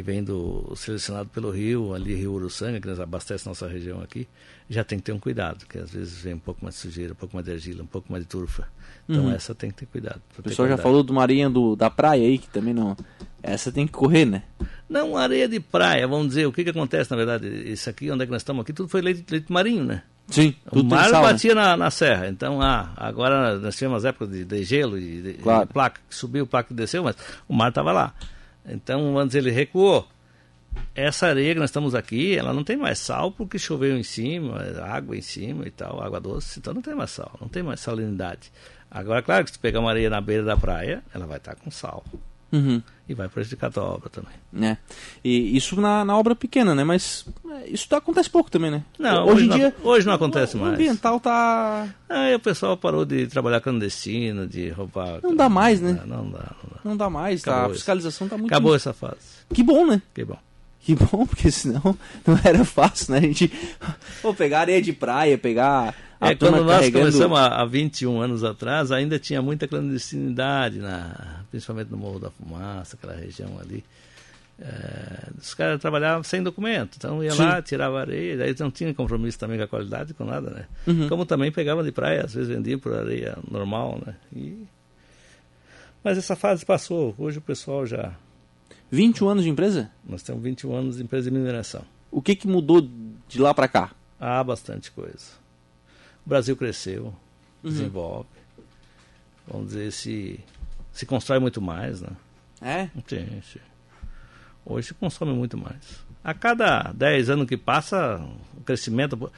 que 0.00 0.06
vem 0.06 0.24
do 0.24 0.72
selecionado 0.76 1.28
pelo 1.28 1.50
rio, 1.50 1.94
ali 1.94 2.14
Rio 2.14 2.32
Uruçanga, 2.32 2.80
que 2.80 2.88
nos 2.88 2.98
abastece 2.98 3.46
nossa 3.46 3.68
região 3.68 4.00
aqui, 4.00 4.26
já 4.68 4.82
tem 4.82 4.98
que 4.98 5.04
ter 5.04 5.12
um 5.12 5.18
cuidado, 5.18 5.58
porque 5.58 5.78
às 5.78 5.90
vezes 5.90 6.22
vem 6.22 6.34
um 6.34 6.38
pouco 6.38 6.60
mais 6.62 6.74
de 6.76 6.80
sujeira, 6.80 7.12
um 7.12 7.16
pouco 7.16 7.34
mais 7.36 7.44
de 7.44 7.52
argila, 7.52 7.82
um 7.82 7.86
pouco 7.86 8.10
mais 8.10 8.24
de 8.24 8.28
turfa. 8.28 8.66
Então 9.08 9.24
Uhum. 9.24 9.32
essa 9.32 9.54
tem 9.54 9.70
que 9.70 9.76
ter 9.76 9.86
cuidado. 9.86 10.20
O 10.38 10.42
pessoal 10.42 10.68
já 10.68 10.76
falou 10.78 11.02
do 11.02 11.12
marinha 11.12 11.50
do, 11.50 11.76
da 11.76 11.90
praia 11.90 12.26
aí, 12.26 12.38
que 12.38 12.48
também 12.48 12.72
não. 12.72 12.96
Essa 13.42 13.70
tem 13.72 13.86
que 13.86 13.92
correr, 13.92 14.24
né? 14.24 14.42
Não, 14.88 15.16
areia 15.16 15.48
de 15.48 15.60
praia, 15.60 16.06
vamos 16.06 16.28
dizer, 16.28 16.46
o 16.46 16.52
que, 16.52 16.64
que 16.64 16.70
acontece 16.70 17.10
na 17.10 17.16
verdade? 17.16 17.46
Isso 17.70 17.88
aqui, 17.90 18.10
onde 18.10 18.22
é 18.22 18.26
que 18.26 18.32
nós 18.32 18.42
estamos 18.42 18.62
aqui, 18.62 18.72
tudo 18.72 18.88
foi 18.88 19.00
leite, 19.02 19.24
leite 19.30 19.52
marinho, 19.52 19.84
né? 19.84 20.02
Sim. 20.28 20.54
O 20.70 20.82
mar 20.84 21.08
sal, 21.10 21.22
né? 21.22 21.32
batia 21.32 21.54
na, 21.54 21.76
na 21.76 21.90
serra, 21.90 22.28
então 22.28 22.62
ah, 22.62 22.92
agora 22.96 23.58
nós 23.58 23.74
tivemos 23.76 24.04
épocas 24.04 24.30
de, 24.30 24.44
de 24.44 24.62
gelo 24.62 24.96
e 24.96 25.20
de, 25.20 25.32
Claro. 25.34 25.66
de 25.66 25.72
placa 25.72 26.00
que 26.08 26.14
subiu, 26.14 26.46
placa 26.46 26.68
que 26.68 26.74
desceu, 26.74 27.02
mas 27.02 27.16
o 27.48 27.52
mar 27.54 27.70
estava 27.70 27.90
lá. 27.92 28.14
Então, 28.66 29.26
dizer, 29.26 29.38
ele 29.38 29.50
recuou. 29.50 30.08
Essa 30.94 31.26
areia 31.26 31.52
que 31.52 31.58
nós 31.58 31.70
estamos 31.70 31.96
aqui, 31.96 32.36
ela 32.36 32.52
não 32.52 32.62
tem 32.62 32.76
mais 32.76 32.98
sal 32.98 33.32
porque 33.32 33.58
choveu 33.58 33.96
em 33.96 34.04
cima, 34.04 34.56
água 34.84 35.16
em 35.16 35.20
cima 35.20 35.66
e 35.66 35.70
tal, 35.70 36.00
água 36.00 36.20
doce, 36.20 36.60
então 36.60 36.72
não 36.72 36.80
tem 36.80 36.94
mais 36.94 37.10
sal, 37.10 37.36
não 37.40 37.48
tem 37.48 37.60
mais 37.60 37.80
salinidade. 37.80 38.52
Agora, 38.88 39.20
claro 39.20 39.44
que 39.44 39.50
se 39.50 39.58
pegar 39.58 39.80
uma 39.80 39.90
areia 39.90 40.08
na 40.08 40.20
beira 40.20 40.44
da 40.44 40.56
praia, 40.56 41.02
ela 41.12 41.26
vai 41.26 41.38
estar 41.38 41.56
com 41.56 41.72
sal 41.72 42.04
Uhum. 42.52 42.82
e 43.08 43.14
vai 43.14 43.28
prejudicar 43.28 43.68
a 43.68 43.70
tua 43.70 43.82
obra 43.84 44.08
também. 44.10 44.32
né? 44.52 44.76
E 45.22 45.56
isso 45.56 45.80
na, 45.80 46.04
na 46.04 46.16
obra 46.16 46.34
pequena, 46.34 46.74
né? 46.74 46.82
Mas 46.82 47.24
é, 47.62 47.68
isso 47.70 47.88
tá- 47.88 47.98
acontece 47.98 48.28
pouco 48.28 48.50
também, 48.50 48.70
né? 48.70 48.82
Não, 48.98 49.24
hoje, 49.26 49.32
hoje 49.34 49.44
em 49.44 49.48
não- 49.48 49.56
dia. 49.56 49.74
hoje 49.84 50.06
não 50.06 50.12
acontece 50.14 50.56
o 50.56 50.60
mais. 50.60 50.74
ambiental 50.74 51.20
tá. 51.20 51.88
Aí 52.08 52.34
o 52.34 52.40
pessoal 52.40 52.76
parou 52.76 53.04
de 53.04 53.26
trabalhar 53.28 53.60
clandestino, 53.60 54.46
de 54.46 54.68
roubar. 54.70 55.20
Não 55.22 55.34
dá 55.36 55.48
mais, 55.48 55.80
né? 55.80 56.00
Não, 56.04 56.24
não 56.24 56.30
dá, 56.32 56.38
não 56.38 56.70
dá. 56.70 56.80
Não 56.84 56.96
dá 56.96 57.10
mais, 57.10 57.42
tá? 57.42 57.50
Acabou 57.52 57.66
A 57.66 57.70
isso. 57.70 57.78
fiscalização 57.80 58.28
tá 58.28 58.36
muito. 58.36 58.50
Acabou 58.52 58.74
essa 58.74 58.92
fase. 58.92 59.16
Que 59.54 59.62
bom, 59.62 59.86
né? 59.86 60.02
Que 60.14 60.24
bom. 60.24 60.38
Que 60.82 60.94
bom, 60.94 61.26
porque 61.28 61.50
senão 61.50 61.96
não 62.26 62.38
era 62.42 62.64
fácil, 62.64 63.12
né? 63.12 63.18
A 63.18 63.22
gente. 63.22 63.52
Pô, 64.22 64.32
pegar 64.34 64.60
areia 64.60 64.80
de 64.82 64.92
praia, 64.92 65.36
pegar. 65.38 65.94
A 66.20 66.30
é, 66.32 66.34
quando 66.34 66.62
nós 66.64 66.76
carregando- 66.80 67.06
começamos 67.06 67.38
há, 67.38 67.46
há 67.62 67.64
21 67.64 68.20
anos 68.20 68.44
atrás, 68.44 68.92
ainda 68.92 69.18
tinha 69.18 69.40
muita 69.40 69.66
clandestinidade, 69.66 70.78
na, 70.78 71.40
principalmente 71.50 71.90
no 71.90 71.96
Morro 71.96 72.18
da 72.18 72.30
Fumaça, 72.30 72.96
aquela 72.96 73.14
região 73.14 73.58
ali. 73.58 73.82
É, 74.60 75.28
os 75.40 75.54
caras 75.54 75.80
trabalhavam 75.80 76.22
sem 76.22 76.42
documento, 76.42 76.96
então 76.98 77.24
ia 77.24 77.30
Sim. 77.32 77.38
lá, 77.42 77.62
tirava 77.62 77.98
areia, 77.98 78.36
daí 78.36 78.54
não 78.60 78.70
tinha 78.70 78.92
compromisso 78.92 79.38
também 79.38 79.56
com 79.56 79.64
a 79.64 79.68
qualidade, 79.68 80.12
com 80.12 80.24
nada, 80.26 80.50
né? 80.50 80.66
Uhum. 80.86 81.08
Como 81.08 81.24
também 81.24 81.50
pegavam 81.50 81.82
de 81.82 81.90
praia, 81.90 82.24
às 82.26 82.34
vezes 82.34 82.50
vendiam 82.54 82.78
por 82.78 82.92
areia 82.92 83.38
normal, 83.50 83.98
né? 84.04 84.14
E... 84.36 84.66
Mas 86.04 86.18
essa 86.18 86.36
fase 86.36 86.66
passou, 86.66 87.14
hoje 87.16 87.38
o 87.38 87.40
pessoal 87.42 87.86
já. 87.86 88.12
21 88.90 89.28
anos 89.30 89.44
de 89.44 89.48
empresa? 89.50 89.90
Nós 90.06 90.22
temos 90.22 90.42
21 90.42 90.74
anos 90.74 90.96
de 90.98 91.02
empresa 91.04 91.30
de 91.30 91.36
mineração. 91.36 91.82
O 92.10 92.20
que 92.20 92.34
que 92.36 92.46
mudou 92.46 92.86
de 93.28 93.40
lá 93.40 93.54
pra 93.54 93.66
cá? 93.68 93.92
Há 94.18 94.44
bastante 94.44 94.90
coisa. 94.90 95.39
O 96.24 96.28
Brasil 96.28 96.56
cresceu, 96.56 97.06
Uhum. 97.62 97.70
desenvolve. 97.70 98.28
Vamos 99.46 99.68
dizer, 99.68 99.90
se, 99.92 100.40
se 100.92 101.04
constrói 101.06 101.38
muito 101.38 101.60
mais, 101.60 102.00
né? 102.00 102.10
É? 102.62 102.84
Sim, 103.06 103.42
sim. 103.52 103.58
Hoje 104.64 104.88
se 104.88 104.94
consome 104.94 105.32
muito 105.32 105.56
mais. 105.56 106.00
A 106.22 106.34
cada 106.34 106.92
10 106.92 107.30
anos 107.30 107.46
que 107.48 107.56
passa, 107.56 108.24
o 108.56 108.60
crescimento. 108.62 109.30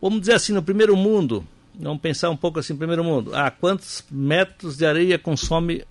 Vamos 0.00 0.20
dizer 0.20 0.34
assim, 0.34 0.52
no 0.52 0.62
primeiro 0.62 0.96
mundo, 0.96 1.46
vamos 1.74 2.00
pensar 2.02 2.30
um 2.30 2.36
pouco 2.36 2.58
assim, 2.58 2.76
primeiro 2.76 3.02
mundo. 3.04 3.34
Ah, 3.34 3.50
quantos 3.50 4.04
metros 4.10 4.76
de 4.76 4.84
areia 4.84 5.18
consome 5.18 5.84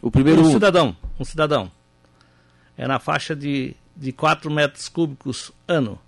O 0.00 0.10
primeiro. 0.10 0.40
um 0.42 0.50
cidadão? 0.52 0.96
Um 1.18 1.24
cidadão. 1.24 1.70
É 2.76 2.86
na 2.86 2.98
faixa 2.98 3.36
de, 3.36 3.74
de 3.96 4.12
4 4.12 4.50
metros 4.50 4.88
cúbicos 4.88 5.52
ano. 5.68 5.98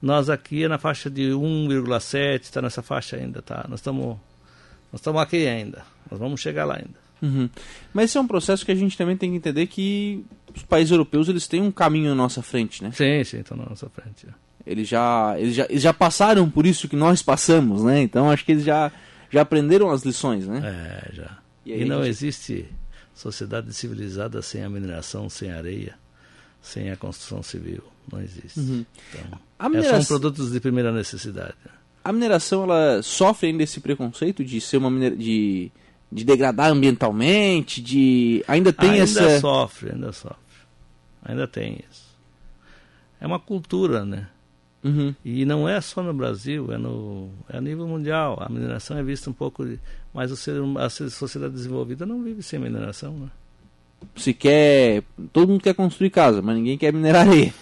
Nós 0.00 0.30
aqui 0.30 0.64
é 0.64 0.68
na 0.68 0.78
faixa 0.78 1.10
de 1.10 1.30
1,7, 1.30 2.42
está 2.42 2.62
nessa 2.62 2.82
faixa 2.82 3.16
ainda, 3.16 3.42
tá? 3.42 3.66
Nós 3.68 3.80
estamos 3.80 4.16
nós 4.92 5.00
estamos 5.00 5.22
aqui 5.22 5.46
ainda. 5.46 5.84
Nós 6.10 6.18
vamos 6.18 6.40
chegar 6.40 6.64
lá 6.64 6.76
ainda. 6.76 6.98
Uhum. 7.22 7.48
Mas 7.92 8.06
esse 8.06 8.18
é 8.18 8.20
um 8.20 8.26
processo 8.26 8.64
que 8.64 8.72
a 8.72 8.74
gente 8.74 8.96
também 8.96 9.16
tem 9.16 9.30
que 9.30 9.36
entender 9.36 9.66
que 9.66 10.24
os 10.54 10.62
países 10.62 10.90
europeus 10.90 11.28
eles 11.28 11.46
têm 11.46 11.62
um 11.62 11.70
caminho 11.70 12.12
à 12.12 12.14
nossa 12.14 12.42
frente, 12.42 12.82
né? 12.82 12.90
Sim, 12.92 13.22
sim, 13.24 13.40
estão 13.40 13.56
na 13.56 13.66
nossa 13.66 13.88
frente. 13.90 14.26
Eles 14.66 14.88
já, 14.88 15.34
eles 15.38 15.54
já, 15.54 15.66
eles 15.68 15.82
já 15.82 15.92
passaram 15.92 16.48
por 16.50 16.66
isso 16.66 16.88
que 16.88 16.96
nós 16.96 17.22
passamos, 17.22 17.84
né? 17.84 18.00
Então 18.00 18.30
acho 18.30 18.44
que 18.44 18.52
eles 18.52 18.64
já, 18.64 18.90
já 19.30 19.42
aprenderam 19.42 19.90
as 19.90 20.02
lições, 20.02 20.46
né? 20.46 20.60
É, 20.64 21.14
já. 21.14 21.38
E, 21.64 21.82
e 21.82 21.84
não 21.84 21.98
gente... 21.98 22.08
existe 22.08 22.66
sociedade 23.14 23.72
civilizada 23.74 24.40
sem 24.42 24.64
a 24.64 24.70
mineração, 24.70 25.28
sem 25.28 25.52
a 25.52 25.56
areia, 25.56 25.94
sem 26.60 26.90
a 26.90 26.96
construção 26.96 27.42
civil. 27.42 27.82
Não 28.12 28.20
existe. 28.20 28.58
Uhum. 28.58 28.84
Então, 29.08 29.38
a 29.58 29.68
mineração... 29.68 29.96
é, 29.96 30.02
são 30.02 30.08
produtos 30.08 30.52
de 30.52 30.60
primeira 30.60 30.92
necessidade. 30.92 31.54
A 32.02 32.12
mineração 32.12 32.64
ela 32.64 33.02
sofre 33.02 33.48
ainda 33.48 33.62
esse 33.62 33.80
preconceito 33.80 34.44
de 34.44 34.60
ser 34.60 34.78
uma 34.78 34.90
minera... 34.90 35.16
de 35.16 35.70
de 36.12 36.24
degradar 36.24 36.72
ambientalmente, 36.72 37.80
de 37.80 38.44
ainda 38.48 38.72
tem 38.72 38.90
ainda 38.90 39.04
essa 39.04 39.20
ainda 39.20 39.40
sofre, 39.40 39.92
ainda 39.92 40.12
sofre, 40.12 40.36
ainda 41.22 41.46
tem 41.46 41.78
isso. 41.88 42.10
É 43.20 43.26
uma 43.26 43.38
cultura, 43.38 44.04
né? 44.04 44.26
Uhum. 44.82 45.14
E 45.24 45.44
não 45.44 45.68
é 45.68 45.80
só 45.80 46.02
no 46.02 46.12
Brasil, 46.14 46.72
é, 46.72 46.78
no, 46.78 47.28
é 47.48 47.58
a 47.58 47.60
nível 47.60 47.86
mundial. 47.86 48.38
A 48.40 48.48
mineração 48.48 48.96
é 48.96 49.02
vista 49.02 49.28
um 49.28 49.32
pouco. 49.32 49.64
De, 49.64 49.78
mas 50.12 50.32
o 50.32 50.36
ser, 50.36 50.54
a 50.78 50.88
sociedade 50.88 51.52
desenvolvida 51.52 52.06
não 52.06 52.22
vive 52.22 52.42
sem 52.42 52.58
mineração. 52.58 53.12
Né? 53.12 53.28
Se 54.16 54.32
quer. 54.32 55.02
Todo 55.34 55.50
mundo 55.50 55.62
quer 55.62 55.74
construir 55.74 56.08
casa, 56.08 56.40
mas 56.40 56.56
ninguém 56.56 56.78
quer 56.78 56.94
minerar 56.94 57.28
areia. 57.28 57.52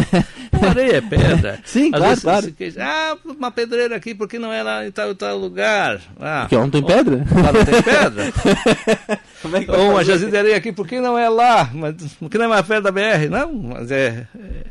areia 0.68 0.96
é 0.96 1.00
pedra. 1.00 1.60
Sim, 1.64 1.90
Às 1.92 2.00
claro, 2.00 2.20
claro. 2.20 2.52
Queixa, 2.52 2.80
ah, 2.82 3.16
uma 3.24 3.50
pedreira 3.50 3.96
aqui, 3.96 4.14
porque 4.14 4.38
não 4.38 4.52
é 4.52 4.62
lá 4.62 4.86
em 4.86 4.90
tal, 4.90 5.14
tal 5.14 5.38
lugar? 5.38 6.00
Ah, 6.20 6.40
porque 6.42 6.56
não 6.56 6.70
tem 6.70 6.84
pedra? 6.84 7.16
Lá 7.16 7.52
não 7.52 7.64
tem 7.64 7.82
pedra? 7.82 8.24
é 9.74 9.78
Ou 9.78 9.90
uma 9.90 10.04
jazida 10.04 10.30
de 10.30 10.36
areia 10.36 10.56
aqui, 10.56 10.72
porque 10.72 11.00
não 11.00 11.18
é 11.18 11.28
lá? 11.28 11.70
Mas, 11.72 11.94
porque 12.18 12.38
não 12.38 12.46
é 12.46 12.48
mais 12.48 12.66
perto 12.66 12.84
da 12.84 12.92
BR? 12.92 13.28
Não, 13.30 13.52
mas 13.52 13.90
é, 13.90 14.26
é 14.38 14.64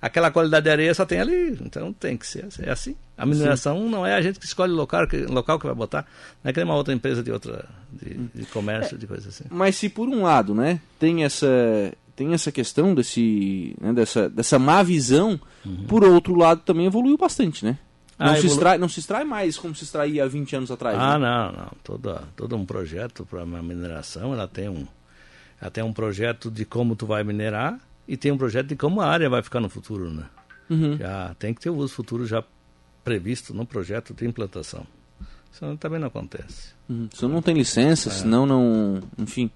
aquela 0.00 0.30
qualidade 0.30 0.64
de 0.64 0.70
areia 0.70 0.94
só 0.94 1.04
tem 1.04 1.20
ali. 1.20 1.58
Então 1.60 1.92
tem 1.92 2.16
que 2.16 2.26
ser 2.26 2.46
é 2.60 2.70
assim. 2.70 2.96
A 3.16 3.26
mineração 3.26 3.76
Sim. 3.76 3.90
não 3.90 4.06
é 4.06 4.14
a 4.14 4.22
gente 4.22 4.38
que 4.38 4.46
escolhe 4.46 4.72
o 4.72 4.76
local 4.76 5.06
que, 5.06 5.18
local 5.26 5.58
que 5.58 5.66
vai 5.66 5.74
botar. 5.74 6.06
Não 6.42 6.48
é 6.48 6.52
que 6.52 6.58
nem 6.58 6.64
uma 6.64 6.76
outra 6.76 6.94
empresa 6.94 7.22
de 7.22 7.30
outra 7.30 7.66
de, 7.92 8.14
de 8.34 8.46
comércio, 8.46 8.94
é, 8.94 8.98
de 8.98 9.06
coisa 9.06 9.28
assim. 9.28 9.44
Mas 9.50 9.76
se 9.76 9.88
por 9.88 10.08
um 10.08 10.22
lado, 10.22 10.54
né, 10.54 10.80
tem 10.98 11.24
essa 11.24 11.46
tem 12.16 12.32
essa 12.34 12.52
questão 12.52 12.94
desse, 12.94 13.74
né, 13.80 13.92
dessa, 13.92 14.28
dessa 14.28 14.58
má 14.58 14.82
visão, 14.82 15.40
uhum. 15.64 15.84
por 15.86 16.04
outro 16.04 16.34
lado 16.34 16.62
também 16.62 16.86
evoluiu 16.86 17.16
bastante, 17.16 17.64
né? 17.64 17.78
Não, 18.18 18.26
ah, 18.26 18.34
se 18.34 18.40
evolu... 18.40 18.52
extrai, 18.52 18.78
não 18.78 18.88
se 18.88 19.00
extrai 19.00 19.24
mais 19.24 19.56
como 19.56 19.74
se 19.74 19.84
extraía 19.84 20.24
há 20.24 20.28
20 20.28 20.56
anos 20.56 20.70
atrás. 20.70 20.96
Ah, 20.98 21.18
né? 21.18 21.26
não, 21.26 21.52
não. 21.52 21.72
Todo, 21.82 22.20
todo 22.36 22.56
um 22.56 22.66
projeto 22.66 23.24
para 23.24 23.44
uma 23.44 23.62
mineração, 23.62 24.34
ela 24.34 24.46
tem 24.46 24.68
um, 24.68 24.86
ela 25.60 25.70
tem 25.70 25.82
um 25.82 25.92
projeto 25.92 26.50
de 26.50 26.64
como 26.64 26.94
tu 26.94 27.06
vai 27.06 27.24
minerar 27.24 27.80
e 28.06 28.16
tem 28.16 28.30
um 28.30 28.36
projeto 28.36 28.66
de 28.66 28.76
como 28.76 29.00
a 29.00 29.06
área 29.06 29.30
vai 29.30 29.42
ficar 29.42 29.60
no 29.60 29.70
futuro, 29.70 30.10
né? 30.10 30.24
Uhum. 30.68 30.98
Já 30.98 31.34
tem 31.38 31.54
que 31.54 31.60
ter 31.60 31.70
o 31.70 31.76
uso 31.76 31.94
futuro 31.94 32.26
já 32.26 32.44
previsto 33.02 33.54
no 33.54 33.64
projeto 33.64 34.12
de 34.12 34.26
implantação. 34.26 34.86
Isso 35.52 35.76
também 35.78 35.98
não 35.98 36.08
acontece. 36.08 36.74
Uhum. 36.88 37.08
Senão 37.12 37.34
não 37.34 37.42
tem 37.42 37.54
licença, 37.54 38.08
é. 38.08 38.12
senão 38.12 38.46
não. 38.46 39.00
Enfim. 39.18 39.50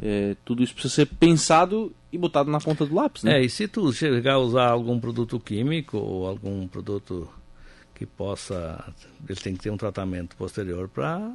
É, 0.00 0.36
tudo 0.44 0.62
isso 0.62 0.74
precisa 0.74 0.94
ser 0.94 1.06
pensado 1.06 1.92
e 2.12 2.18
botado 2.18 2.50
na 2.50 2.60
ponta 2.60 2.86
do 2.86 2.94
lápis, 2.94 3.24
né? 3.24 3.38
É, 3.38 3.44
e 3.44 3.50
se 3.50 3.66
tu 3.66 3.92
chegar 3.92 4.34
a 4.34 4.38
usar 4.38 4.68
algum 4.68 4.98
produto 4.98 5.38
químico 5.40 5.98
ou 5.98 6.26
algum 6.26 6.66
produto 6.66 7.28
que 7.94 8.06
possa, 8.06 8.92
ele 9.28 9.40
tem 9.40 9.54
que 9.54 9.60
ter 9.60 9.70
um 9.70 9.76
tratamento 9.76 10.36
posterior 10.36 10.88
para 10.88 11.32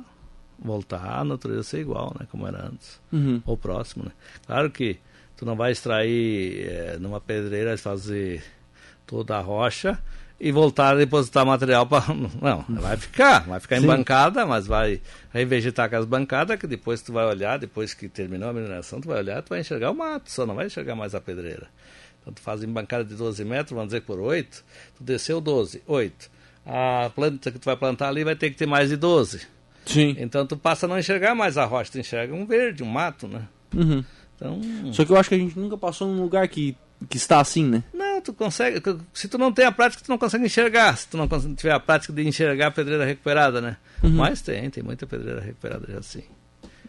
voltar 0.57 1.19
à 1.19 1.23
natureza 1.23 1.63
ser 1.63 1.81
igual, 1.81 2.15
né, 2.17 2.25
como 2.31 2.47
era 2.47 2.67
antes, 2.67 3.01
uhum. 3.11 3.41
ou 3.45 3.57
próximo, 3.57 4.05
né? 4.05 4.11
Claro 4.45 4.71
que 4.71 4.97
tu 5.35 5.45
não 5.45 5.55
vai 5.55 5.73
extrair 5.73 6.65
é, 6.65 6.97
numa 6.97 7.19
pedreira 7.19 7.77
fazer 7.77 8.43
toda 9.05 9.37
a 9.37 9.41
rocha 9.41 9.99
e 10.43 10.51
voltar 10.51 10.89
a 10.89 10.95
depositar 10.97 11.45
material 11.45 11.87
para. 11.87 12.03
Não, 12.41 12.65
vai 12.67 12.97
ficar, 12.97 13.47
vai 13.47 13.61
ficar 13.61 13.77
Sim. 13.77 13.85
em 13.85 13.87
bancada, 13.87 14.45
mas 14.45 14.67
vai 14.67 14.99
revegetar 15.33 15.89
com 15.89 15.95
as 15.95 16.03
bancadas, 16.03 16.59
que 16.59 16.67
depois 16.67 17.01
tu 17.01 17.13
vai 17.13 17.25
olhar, 17.25 17.57
depois 17.57 17.93
que 17.93 18.09
terminou 18.09 18.49
a 18.49 18.53
mineração, 18.53 18.99
tu 18.99 19.07
vai 19.07 19.19
olhar, 19.19 19.41
tu 19.41 19.51
vai 19.51 19.61
enxergar 19.61 19.91
o 19.91 19.95
mato, 19.95 20.29
só 20.29 20.45
não 20.45 20.53
vai 20.53 20.65
enxergar 20.65 20.95
mais 20.95 21.15
a 21.15 21.21
pedreira. 21.21 21.67
Então 22.21 22.33
tu 22.33 22.41
faz 22.41 22.61
em 22.61 22.67
bancada 22.67 23.05
de 23.05 23.15
12 23.15 23.45
metros, 23.45 23.71
vamos 23.71 23.87
dizer 23.87 24.01
por 24.01 24.19
8, 24.19 24.65
tu 24.97 25.03
desceu 25.03 25.39
12, 25.39 25.81
8. 25.87 26.29
A 26.65 27.09
planta 27.15 27.49
que 27.49 27.57
tu 27.57 27.63
vai 27.63 27.77
plantar 27.77 28.09
ali 28.09 28.25
vai 28.25 28.35
ter 28.35 28.49
que 28.49 28.57
ter 28.57 28.65
mais 28.65 28.89
de 28.89 28.97
12. 28.97 29.47
Sim. 29.85 30.17
Então 30.19 30.45
tu 30.45 30.57
passa 30.57 30.85
a 30.85 30.89
não 30.89 30.99
enxergar 30.99 31.33
mais 31.33 31.57
a 31.57 31.63
rocha, 31.63 31.89
tu 31.93 31.99
enxerga 31.99 32.35
um 32.35 32.45
verde, 32.45 32.83
um 32.83 32.87
mato, 32.87 33.29
né? 33.29 33.47
Uhum. 33.73 34.03
Então... 34.35 34.59
Só 34.91 35.05
que 35.05 35.11
eu 35.13 35.15
acho 35.15 35.29
que 35.29 35.35
a 35.35 35.37
gente 35.37 35.57
nunca 35.57 35.77
passou 35.77 36.09
num 36.09 36.21
lugar 36.21 36.45
que, 36.49 36.75
que 37.09 37.15
está 37.15 37.39
assim, 37.39 37.65
né? 37.65 37.81
Não, 37.93 38.02
tu 38.23 38.33
consegue. 38.33 38.81
Se 39.13 39.27
tu 39.27 39.37
não 39.37 39.51
tem 39.51 39.65
a 39.65 39.71
prática, 39.71 40.03
tu 40.03 40.09
não 40.09 40.17
consegue 40.17 40.45
enxergar. 40.45 40.97
Se 40.97 41.07
tu 41.07 41.17
não 41.17 41.27
tiver 41.55 41.73
a 41.73 41.79
prática 41.79 42.13
de 42.13 42.27
enxergar 42.27 42.67
a 42.67 42.71
pedreira 42.71 43.05
recuperada, 43.05 43.61
né? 43.61 43.77
Uhum. 44.01 44.11
Mas 44.11 44.41
tem, 44.41 44.69
tem 44.69 44.83
muita 44.83 45.05
pedreira 45.05 45.41
recuperada 45.41 45.85
já 45.91 46.01
sim. 46.01 46.23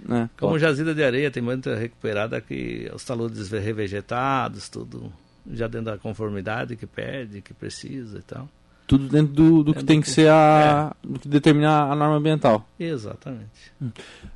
É, 0.04 0.28
Como 0.38 0.52
pode. 0.52 0.60
jazida 0.60 0.94
de 0.94 1.02
areia, 1.02 1.30
tem 1.30 1.42
muita 1.42 1.74
recuperada 1.74 2.40
que 2.40 2.90
os 2.94 3.04
taludes 3.04 3.50
revegetados, 3.50 4.68
tudo 4.68 5.12
já 5.50 5.66
dentro 5.66 5.86
da 5.86 5.98
conformidade 5.98 6.76
que 6.76 6.86
pede, 6.86 7.40
que 7.40 7.52
precisa 7.52 8.18
e 8.18 8.22
tal. 8.22 8.48
Tudo 8.86 9.08
dentro 9.08 9.32
do, 9.32 9.64
do 9.64 9.74
que 9.74 9.82
tem 9.84 10.00
que, 10.00 10.06
que 10.06 10.12
ser 10.12 10.28
a. 10.28 10.94
É. 11.02 11.06
do 11.06 11.18
que 11.18 11.28
determinar 11.28 11.90
a 11.90 11.96
norma 11.96 12.16
ambiental. 12.16 12.68
Exatamente. 12.78 13.72
Hum. 13.80 13.90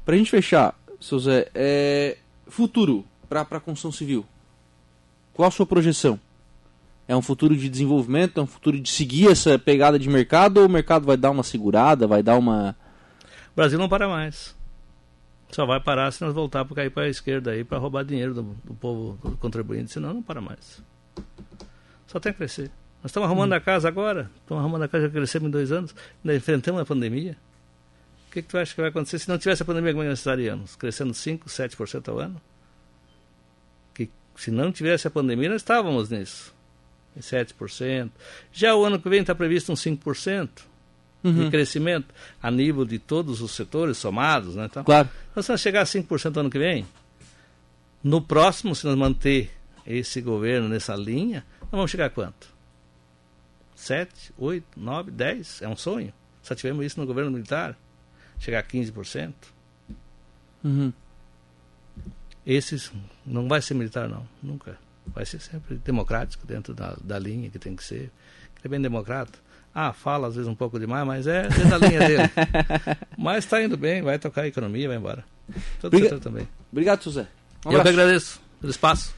Pra 0.05 0.17
gente 0.17 0.31
fechar, 0.31 0.75
seu 1.01 1.19
Zé, 1.19 1.49
é, 1.55 2.17
futuro 2.47 3.05
para 3.29 3.43
a 3.43 3.61
construção 3.61 3.93
civil. 3.93 4.25
Qual 5.35 5.47
a 5.47 5.51
sua 5.51 5.67
projeção? 5.67 6.19
É 7.09 7.17
um 7.17 7.23
futuro 7.23 7.57
de 7.57 7.71
desenvolvimento? 7.71 8.39
É 8.39 8.43
um 8.43 8.47
futuro 8.47 8.79
de 8.79 8.91
seguir 8.91 9.31
essa 9.31 9.59
pegada 9.59 9.99
de 9.99 10.11
mercado? 10.11 10.59
Ou 10.59 10.67
o 10.67 10.69
mercado 10.69 11.07
vai 11.07 11.17
dar 11.17 11.31
uma 11.31 11.43
segurada? 11.43 12.07
Vai 12.07 12.23
dar 12.23 12.37
uma. 12.37 12.77
O 13.53 13.57
Brasil 13.57 13.79
não 13.79 13.89
para 13.89 14.07
mais. 14.07 14.55
Só 15.51 15.65
vai 15.65 15.81
parar 15.81 16.13
se 16.13 16.23
nós 16.23 16.35
voltar 16.35 16.67
para 16.67 16.77
cair 16.77 16.91
para 16.91 17.05
a 17.05 17.09
esquerda 17.09 17.53
aí 17.53 17.65
para 17.65 17.79
roubar 17.79 18.05
dinheiro 18.05 18.35
do, 18.35 18.43
do, 18.43 18.75
povo 18.75 19.19
do 19.27 19.37
contribuinte, 19.39 19.91
senão 19.91 20.13
não 20.13 20.23
para 20.23 20.43
mais. 20.43 20.83
Só 22.07 22.21
tem 22.21 22.33
que 22.33 22.39
crescer. 22.39 22.71
Nós 23.03 23.07
estamos 23.11 23.27
arrumando 23.27 23.53
hum. 23.53 23.57
a 23.57 23.61
casa 23.61 23.89
agora, 23.89 24.31
estamos 24.43 24.63
arrumando 24.63 24.83
a 24.83 24.89
casa, 24.89 25.05
já 25.05 25.11
crescemos 25.11 25.49
em 25.49 25.51
dois 25.51 25.73
anos, 25.73 25.95
ainda 26.23 26.37
enfrentamos 26.37 26.81
a 26.83 26.85
pandemia. 26.85 27.39
O 28.29 28.33
que, 28.33 28.43
que 28.43 28.49
tu 28.49 28.59
acha 28.59 28.75
que 28.75 28.81
vai 28.83 28.91
acontecer 28.91 29.19
se 29.19 29.29
não 29.31 29.39
tivesse 29.39 29.63
a 29.63 29.65
pandemia, 29.65 29.95
como 29.95 30.05
nós 30.05 30.19
estaríamos? 30.19 30.77
Crescendo 30.77 31.15
5, 31.15 31.49
7% 31.49 32.09
ao 32.09 32.19
ano? 32.19 32.39
Que 33.95 34.11
se 34.37 34.51
não 34.51 34.71
tivesse 34.71 35.09
a 35.09 35.11
pandemia, 35.11 35.49
nós 35.49 35.63
estávamos 35.63 36.11
nisso. 36.11 36.55
Em 37.19 37.21
7%. 37.21 38.11
Já 38.53 38.75
o 38.75 38.85
ano 38.85 39.01
que 39.01 39.09
vem 39.09 39.21
está 39.21 39.35
previsto 39.35 39.73
um 39.73 39.75
5%. 39.75 40.49
Uhum. 41.21 41.33
de 41.33 41.51
crescimento 41.51 42.15
a 42.41 42.49
nível 42.49 42.85
de 42.85 42.97
todos 42.97 43.41
os 43.43 43.51
setores 43.51 43.99
somados, 43.99 44.55
né? 44.55 44.67
Então, 44.67 44.85
claro. 44.85 45.09
Então, 45.33 45.43
se 45.43 45.51
nós 45.51 45.61
chegar 45.61 45.81
a 45.81 45.85
5% 45.85 46.37
ano 46.37 46.49
que 46.49 46.61
vem, 46.61 46.87
no 48.05 48.23
próximo, 48.23 48.73
se 48.73 48.87
nós 48.87 48.97
manter 48.97 49.51
esse 49.85 50.21
governo 50.21 50.69
nessa 50.69 50.95
linha, 50.95 51.45
nós 51.63 51.71
vamos 51.73 51.91
chegar 51.91 52.07
a 52.07 52.11
quanto? 52.11 52.49
7, 53.75 54.33
8, 54.39 54.65
9, 54.77 55.11
10? 55.11 55.63
É 55.63 55.69
um 55.69 55.77
sonho. 55.77 56.13
Só 56.41 56.55
tivemos 56.55 56.87
isso 56.87 57.01
no 57.01 57.07
governo 57.07 57.33
militar 57.33 57.77
chegar 58.39 58.61
a 58.61 58.63
15%. 58.63 59.35
Uhum. 60.63 60.93
Esses 62.47 62.93
não 63.27 63.49
vai 63.49 63.61
ser 63.61 63.75
militar, 63.75 64.09
não. 64.09 64.27
Nunca. 64.43 64.79
Vai 65.15 65.27
ser 65.27 65.41
sempre 65.41 65.77
democrático 65.77 66.47
dentro 66.47 66.75
da, 66.75 66.97
da 67.03 67.19
linha 67.19 67.51
que 67.51 67.59
tem 67.59 67.75
que 67.75 67.85
ser. 67.85 68.11
Que 68.61 68.67
é 68.67 68.69
bem 68.69 68.81
democrata. 68.81 69.39
Ah, 69.75 69.93
fala 69.93 70.29
às 70.29 70.35
vezes 70.35 70.49
um 70.49 70.55
pouco 70.55 70.79
demais, 70.79 71.07
mas 71.07 71.27
é 71.27 71.43
dentro 71.43 71.69
da 71.69 71.79
linha 71.79 72.01
dele. 72.01 72.23
mas 73.17 73.45
está 73.45 73.63
indo 73.63 73.77
bem, 73.77 74.03
vai 74.03 74.19
tocar 74.19 74.43
a 74.43 74.49
economia, 74.49 74.89
vai 74.89 74.97
embora. 74.97 75.25
Todo 75.81 75.91
Briga... 75.91 76.19
também. 76.19 76.49
Obrigado, 76.73 77.03
José. 77.05 77.27
Um 77.65 77.73
Eu 77.73 77.83
que 77.83 77.89
agradeço 77.89 78.41
pelo 78.61 78.71
espaço. 78.71 79.15